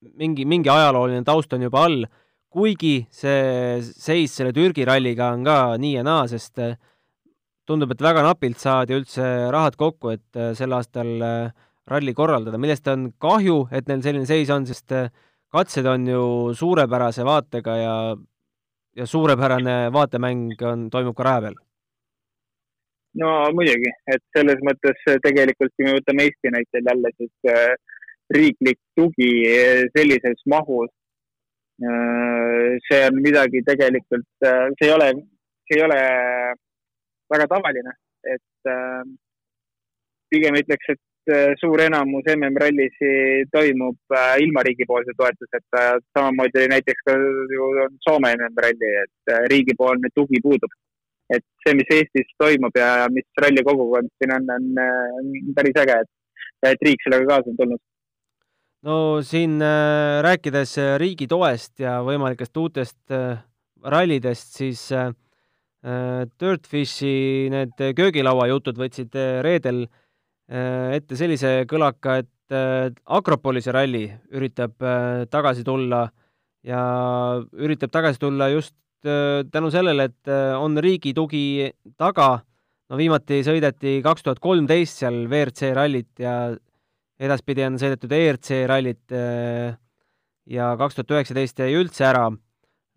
mingi, 0.00 0.46
mingi 0.48 0.70
ajalooline 0.72 1.24
taust 1.24 1.52
on 1.52 1.66
juba 1.66 1.84
all, 1.86 2.04
kuigi 2.50 3.06
see 3.14 3.80
seis 3.82 4.32
selle 4.34 4.52
Türgi 4.52 4.86
ralliga 4.88 5.30
on 5.34 5.44
ka 5.46 5.58
nii 5.78 5.98
ja 5.98 6.06
naa, 6.06 6.26
sest 6.30 6.58
tundub, 7.70 7.92
et 7.94 8.02
väga 8.02 8.24
napilt 8.26 8.58
saadi 8.60 8.96
üldse 8.96 9.24
rahad 9.54 9.76
kokku, 9.78 10.14
et 10.16 10.38
äh, 10.38 10.52
sel 10.58 10.74
aastal 10.74 11.10
äh, 11.22 11.52
ralli 11.90 12.14
korraldada, 12.16 12.58
millest 12.58 12.88
on 12.90 13.10
kahju, 13.22 13.62
et 13.74 13.88
neil 13.90 14.02
selline 14.04 14.28
seis 14.28 14.50
on, 14.54 14.66
sest 14.66 14.94
äh, 14.96 15.10
katsed 15.54 15.86
on 15.90 16.06
ju 16.08 16.22
suurepärase 16.58 17.26
vaatega 17.26 17.76
ja, 17.78 17.96
ja 18.98 19.06
suurepärane 19.06 19.76
vaatemäng 19.94 20.64
on, 20.72 20.88
toimub 20.90 21.16
ka 21.18 21.26
raja 21.28 21.44
peal. 21.46 21.60
no 23.22 23.30
muidugi, 23.54 23.90
et 24.14 24.22
selles 24.36 24.60
mõttes 24.66 25.06
tegelikult, 25.22 25.74
kui 25.76 25.86
me 25.86 25.96
võtame 25.98 26.26
Eesti 26.28 26.54
näitel 26.54 26.90
jälle, 26.92 27.14
siis 27.18 27.54
riiklik 28.30 28.78
tugi 28.98 29.30
sellises 29.96 30.42
mahus, 30.46 30.90
see 32.86 33.00
on 33.06 33.20
midagi 33.24 33.62
tegelikult, 33.66 34.28
see 34.42 34.86
ei 34.86 34.92
ole, 34.94 35.08
see 35.66 35.78
ei 35.78 35.84
ole 35.86 36.00
väga 37.30 37.46
tavaline, 37.50 37.94
et 38.34 38.70
äh, 38.70 39.02
pigem 40.30 40.58
ütleks, 40.60 40.92
et 40.94 41.34
äh, 41.34 41.52
suur 41.60 41.82
enamus 41.84 42.28
MM-rallisi 42.34 43.12
toimub 43.54 44.16
äh, 44.16 44.36
ilma 44.44 44.64
riigipoolse 44.66 45.14
toetuseta. 45.18 45.84
Samamoodi 46.16 46.66
näiteks 46.74 47.06
ka 47.06 47.16
ju 47.54 47.70
on 47.86 47.98
Soome 48.06 48.32
MM-ralli, 48.38 48.92
et 49.04 49.34
äh, 49.34 49.44
riigipoolne 49.54 50.12
tugi 50.14 50.42
puudub. 50.46 50.78
et 51.30 51.44
see, 51.62 51.76
mis 51.78 51.90
Eestis 51.94 52.30
toimub 52.42 52.74
ja 52.74 53.04
mis 53.14 53.26
ralli 53.38 53.62
kogukond 53.62 54.08
siin 54.18 54.32
on, 54.34 54.48
on 54.50 55.52
päris 55.54 55.76
äge, 55.78 55.94
et, 56.02 56.08
et 56.72 56.82
riik 56.82 57.04
sellega 57.04 57.28
kaasa 57.28 57.52
on 57.52 57.60
tulnud 57.60 57.78
no 58.86 59.20
siin 59.26 59.60
äh, 59.62 60.20
rääkides 60.24 60.76
riigi 61.00 61.26
toest 61.28 61.80
ja 61.80 61.98
võimalikest 62.06 62.56
uutest 62.56 63.12
äh, 63.12 63.42
rallidest, 63.84 64.54
siis 64.56 64.86
äh, 64.92 65.10
Äh, 65.80 66.26
Dirtfishi 66.36 67.48
need 67.48 67.78
köögilaua 67.96 68.50
jutud 68.50 68.76
võtsid 68.76 69.14
äh, 69.16 69.38
reedel 69.40 69.86
äh, 69.86 70.98
ette 70.98 71.16
sellise 71.16 71.64
kõlaka, 71.70 72.20
et 72.20 72.28
Akropolise 72.50 73.70
ralli 73.70 74.08
üritab 74.34 74.72
tagasi 75.30 75.62
tulla 75.62 76.00
ja 76.66 76.80
üritab 77.54 77.92
tagasi 77.94 78.18
tulla 78.18 78.48
just 78.50 78.74
tänu 79.06 79.70
sellele, 79.70 80.08
et 80.10 80.30
on 80.58 80.74
riigi 80.82 81.12
tugi 81.14 81.70
taga. 81.94 82.42
no 82.90 82.98
viimati 82.98 83.44
sõideti 83.46 84.00
kaks 84.02 84.26
tuhat 84.26 84.42
kolmteist 84.42 84.98
seal 84.98 85.28
WRC 85.28 85.70
rallit 85.78 86.10
ja 86.18 86.50
edaspidi 87.20 87.66
on 87.66 87.76
sõidetud 87.80 88.12
ERC 88.16 88.62
rallit 88.70 89.12
ja 90.50 90.70
kaks 90.80 90.96
tuhat 90.96 91.16
üheksateist 91.18 91.60
jäi 91.60 91.74
üldse 91.76 92.06
ära 92.08 92.30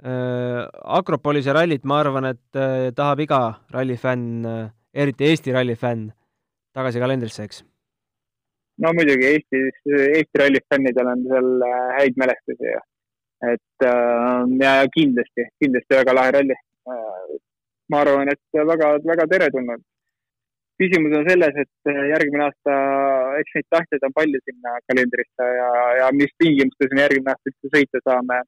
Äh, 0.03 0.67
Akropolise 0.83 1.53
rallit, 1.55 1.85
ma 1.87 2.01
arvan, 2.01 2.25
et 2.33 2.57
äh, 2.59 2.89
tahab 2.91 3.21
iga 3.23 3.37
rallifänn, 3.71 4.43
äh, 4.43 4.65
eriti 4.91 5.29
Eesti 5.29 5.53
rallifänn, 5.55 6.09
tagasi 6.75 6.99
kalendrisse, 6.99 7.45
eks? 7.47 7.61
no 8.83 8.91
muidugi, 8.97 9.29
Eestis, 9.29 9.77
Eesti 9.93 10.41
rallifännidel 10.41 11.11
on 11.11 11.23
seal 11.29 11.63
häid 11.99 12.19
mälestusi 12.19 12.67
ja 12.67 12.81
et 13.53 13.87
ja 14.59 14.73
kindlasti, 14.91 15.45
kindlasti 15.61 15.99
väga 16.01 16.15
lahe 16.17 16.35
ralli. 16.35 16.57
ma 17.93 18.01
arvan, 18.03 18.31
et 18.33 18.59
väga, 18.73 18.89
väga 19.07 19.27
teretulnud. 19.35 19.83
Küsimus 20.81 21.13
on 21.19 21.27
selles, 21.29 21.61
et 21.63 21.93
järgmine 22.13 22.47
aasta, 22.47 22.75
eks 23.39 23.55
neid 23.57 23.69
tahtjaid 23.75 24.07
on 24.07 24.15
palju 24.17 24.41
sinna 24.43 24.73
kalendrisse 24.89 25.47
ja, 25.59 25.69
ja 26.01 26.09
mis 26.17 26.33
tingimustes 26.41 26.91
me 26.93 27.05
järgmine 27.05 27.33
aasta 27.33 27.51
üldse 27.53 27.73
sõita 27.77 28.01
saame 28.07 28.41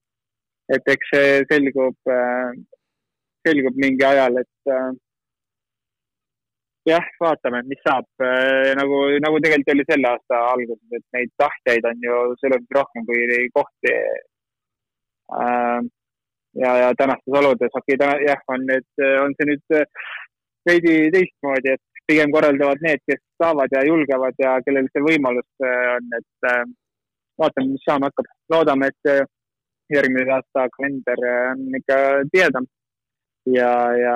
et 0.74 0.94
eks 0.96 1.12
see 1.14 1.42
selgub, 1.50 1.98
äh, 2.10 2.54
selgub 3.46 3.78
mingi 3.82 4.06
ajal, 4.08 4.40
et 4.42 4.72
äh, 4.74 4.92
jah, 6.90 7.10
vaatame, 7.22 7.62
mis 7.70 7.82
saab. 7.86 8.08
Äh, 8.22 8.72
nagu, 8.80 9.02
nagu 9.26 9.42
tegelikult 9.44 9.76
oli 9.76 9.88
selle 9.90 10.12
aasta 10.14 10.42
alguses, 10.54 10.86
et 10.98 11.06
neid 11.18 11.34
tahtjaid 11.42 11.90
on 11.92 12.08
ju 12.08 12.22
selgelt 12.42 12.80
rohkem 12.80 13.06
kui 13.10 13.44
kohti. 13.60 13.94
ja, 16.56 16.72
ja 16.80 16.90
tänastes 16.98 17.34
oludes, 17.40 17.72
okei 17.74 17.96
okay,, 17.96 17.98
täna 18.00 18.18
jah, 18.22 18.42
on 18.54 18.62
nüüd, 18.70 18.86
on 19.24 19.34
see 19.36 19.48
nüüd 19.50 19.74
veidi 20.70 20.94
teistmoodi, 21.16 21.74
et 21.74 21.95
pigem 22.08 22.32
korraldavad 22.34 22.82
need, 22.86 23.02
kes 23.10 23.22
saavad 23.42 23.72
ja 23.74 23.86
julgevad 23.88 24.38
ja 24.42 24.58
kellel 24.66 24.90
see 24.92 25.04
võimalus 25.06 25.66
on, 25.66 26.12
et 26.20 26.50
vaatame, 27.42 27.72
mis 27.72 27.86
saama 27.88 28.12
hakkab. 28.12 28.30
loodame, 28.54 28.92
et 28.94 29.28
järgmise 29.94 30.34
aasta 30.38 30.68
kalender 30.78 31.24
on 31.30 31.80
ikka 31.80 31.98
tihedam 32.34 32.68
ja, 33.54 33.72
ja 34.00 34.16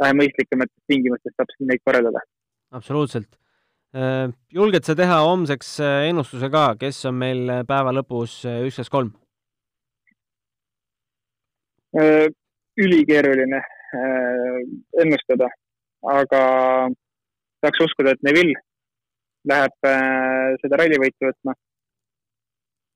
vähe 0.00 0.16
mõistlikumates 0.16 0.88
tingimustes 0.88 1.36
saab 1.36 1.52
neid 1.68 1.84
korraldada. 1.84 2.22
absoluutselt. 2.70 3.30
Äh, 3.90 4.30
julged 4.54 4.86
sa 4.86 4.94
teha 4.94 5.16
homseks 5.26 5.72
äh, 5.82 6.04
ennustuse 6.10 6.50
ka, 6.52 6.76
kes 6.78 7.02
on 7.10 7.16
meil 7.18 7.48
äh, 7.50 7.64
päeva 7.66 7.90
lõpus 7.94 8.40
üks, 8.46 8.78
kaks, 8.78 8.92
kolm? 8.92 9.16
ülikeeruline 12.78 13.58
ennustada, 15.02 15.48
aga 16.08 16.42
tahaks 17.60 17.84
uskuda, 17.84 18.14
et 18.14 18.22
Neville 18.24 18.56
läheb 19.50 19.88
seda 20.60 20.78
rallivõitu 20.80 21.28
võtma 21.28 21.54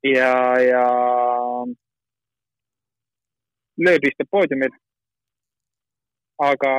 ja, 0.04 0.32
ja 0.60 0.84
lööb 3.80 4.08
istub 4.08 4.28
poodiumil. 4.30 4.72
aga 6.44 6.70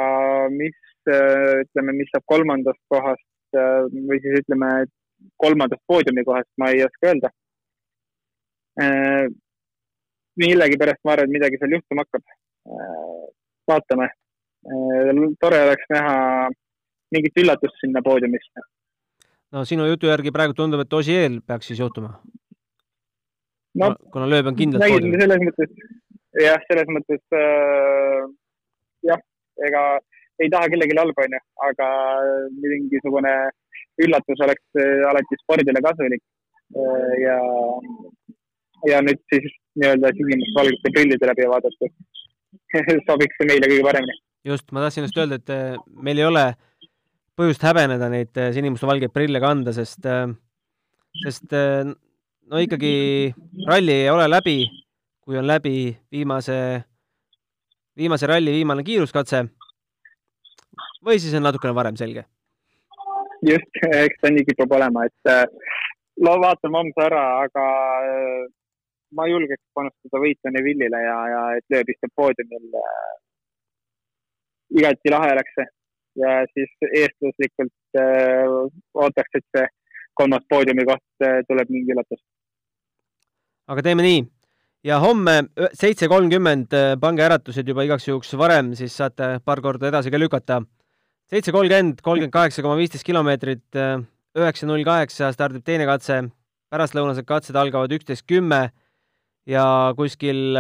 mis, 0.52 0.76
ütleme, 1.08 1.96
mis 1.96 2.10
saab 2.12 2.26
kolmandast 2.28 2.82
kohast 2.92 3.56
või 3.56 4.20
siis 4.24 4.42
ütleme, 4.42 4.70
kolmandast 5.42 5.82
poodiumi 5.88 6.26
kohast, 6.28 6.50
ma 6.60 6.70
ei 6.74 6.84
oska 6.84 7.12
öelda. 7.12 7.32
millegipärast 10.36 11.02
ma 11.04 11.14
arvan, 11.14 11.30
et 11.30 11.36
midagi 11.38 11.60
seal 11.62 11.78
juhtuma 11.78 12.04
hakkab. 12.04 12.24
vaatame. 13.72 14.10
Tore 15.42 15.60
oleks 15.66 15.92
näha 15.94 16.16
mingit 17.14 17.44
üllatust 17.44 17.78
sinna 17.82 18.02
poodiumisse. 18.06 18.66
no 19.54 19.66
sinu 19.66 19.86
jutu 19.90 20.10
järgi 20.10 20.34
praegu 20.34 20.58
tundub, 20.58 20.82
et 20.82 20.94
Osiel 20.94 21.42
peaks 21.46 21.70
siis 21.72 21.80
juhtuma 21.80 22.16
no, 23.82 23.94
kuna 24.12 24.30
lööb 24.32 24.50
on 24.52 24.58
kindlalt 24.58 24.90
poodiumil. 24.90 25.22
selles 25.22 25.46
mõttes, 25.50 25.76
jah, 26.48 26.66
selles 26.72 26.92
mõttes 26.98 27.38
äh, 27.42 28.26
jah, 29.12 29.22
ega 29.70 29.84
ei 30.44 30.50
taha 30.52 30.68
kellelegi 30.72 30.98
halba, 31.00 31.28
onju, 31.28 31.44
aga 31.70 31.92
mingisugune 32.60 33.36
üllatus 34.04 34.42
oleks 34.44 34.82
alati 35.12 35.38
spordile 35.44 35.84
kasulik 35.86 36.24
ja, 37.22 37.38
ja 38.90 39.02
nüüd 39.06 39.22
siis 39.32 39.48
nii-öelda 39.80 40.12
sinimustvalgete 40.18 40.92
prillide 40.96 41.30
läbi 41.30 41.48
vaadates 41.52 41.94
sobiks 43.08 43.38
see 43.40 43.48
meile 43.50 43.70
kõige 43.72 43.86
paremini. 43.88 44.18
Just, 44.46 44.70
ma 44.72 44.84
tahtsin 44.86 45.08
just 45.08 45.18
öelda, 45.18 45.40
et 45.40 45.82
meil 46.06 46.22
ei 46.22 46.28
ole 46.28 46.46
põhjust 47.36 47.64
häbeneda 47.66 48.10
neid 48.12 48.38
sinimustvalgeid 48.56 49.14
prille 49.14 49.42
kanda, 49.44 49.74
sest, 49.76 50.08
sest 51.24 51.56
no 51.56 52.62
ikkagi 52.64 52.94
ralli 53.68 53.98
ei 54.06 54.12
ole 54.14 54.30
läbi, 54.30 54.60
kui 55.26 55.40
on 55.42 55.48
läbi 55.50 55.90
viimase, 56.14 56.58
viimase 57.98 58.30
ralli 58.30 58.54
viimane 58.56 58.86
kiiruskatse 58.88 59.44
või 61.06 61.20
siis 61.20 61.36
on 61.38 61.46
natukene 61.46 61.76
varem 61.76 61.98
selge? 62.00 62.26
just, 63.46 63.82
eks 63.84 64.22
ta 64.22 64.32
nii 64.32 64.46
kipub 64.48 64.72
olema, 64.78 65.06
et 65.06 65.52
no 66.24 66.38
vaatame 66.42 66.80
homse 66.80 67.04
ära, 67.06 67.24
aga 67.46 67.66
äh, 68.08 68.46
ma 69.16 69.28
julgeks 69.30 69.64
panustada 69.76 70.22
võitu 70.22 70.52
Neville'ile 70.54 71.02
ja, 71.04 71.18
ja 71.34 71.44
et 71.60 71.66
lööb 71.74 71.92
istub 71.94 72.12
poodiumil. 72.18 72.68
Äh, 74.76 74.80
igati 74.80 75.12
lahe 75.12 75.32
oleks 75.34 75.56
see 75.56 75.68
ja 76.16 76.46
siis 76.54 76.72
eestlaslikult 76.92 78.00
äh, 78.00 78.48
ootaks, 78.96 79.36
et 79.36 79.46
see 79.52 79.66
kolmas 80.16 80.46
poodiumi 80.50 80.86
koht 80.88 81.26
äh, 81.26 81.42
tuleb 81.48 81.70
mingi 81.70 81.92
üllatus. 81.92 82.22
aga 83.68 83.82
teeme 83.82 84.04
nii 84.06 84.22
ja 84.86 85.00
homme 85.00 85.50
seitse 85.74 86.08
kolmkümmend 86.08 86.76
pange 87.02 87.24
äratused 87.26 87.68
juba 87.68 87.84
igaks 87.84 88.08
juhuks 88.08 88.34
varem, 88.38 88.74
siis 88.76 88.96
saate 88.96 89.40
paar 89.46 89.62
korda 89.62 89.90
edasi 89.90 90.12
ka 90.12 90.20
lükata. 90.20 90.62
seitse 91.28 91.52
kolmkümmend, 91.52 92.02
kolmkümmend 92.02 92.34
kaheksa 92.34 92.62
koma 92.62 92.78
viisteist 92.78 93.06
kilomeetrit, 93.06 93.66
üheksa 94.38 94.68
null 94.68 94.84
kaheksa 94.86 95.32
stardib 95.34 95.66
teine 95.66 95.88
katse, 95.90 96.22
pärastlõunased 96.72 97.26
katsed 97.26 97.56
algavad 97.56 97.92
üksteist 97.92 98.28
kümme 98.28 98.70
ja 99.48 99.66
kuskil 99.98 100.56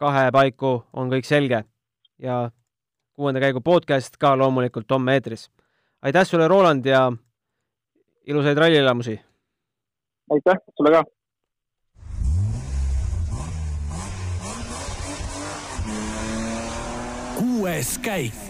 kahe 0.00 0.30
paiku 0.32 0.78
on 0.92 1.10
kõik 1.12 1.26
selge 1.26 1.64
ja 2.22 2.50
kuuenda 3.12 3.40
käigu 3.40 3.60
podcast 3.60 4.16
ka 4.16 4.36
loomulikult 4.38 4.90
homme 4.90 5.14
eetris. 5.14 5.50
aitäh 6.02 6.26
sulle, 6.26 6.48
Roland, 6.48 6.84
ja 6.86 7.12
ilusaid 8.26 8.58
rallielamusi! 8.58 9.20
aitäh 10.30 10.56
sulle 10.76 10.90
ka! 10.90 11.04
kuues 17.38 17.98
käik 17.98 18.49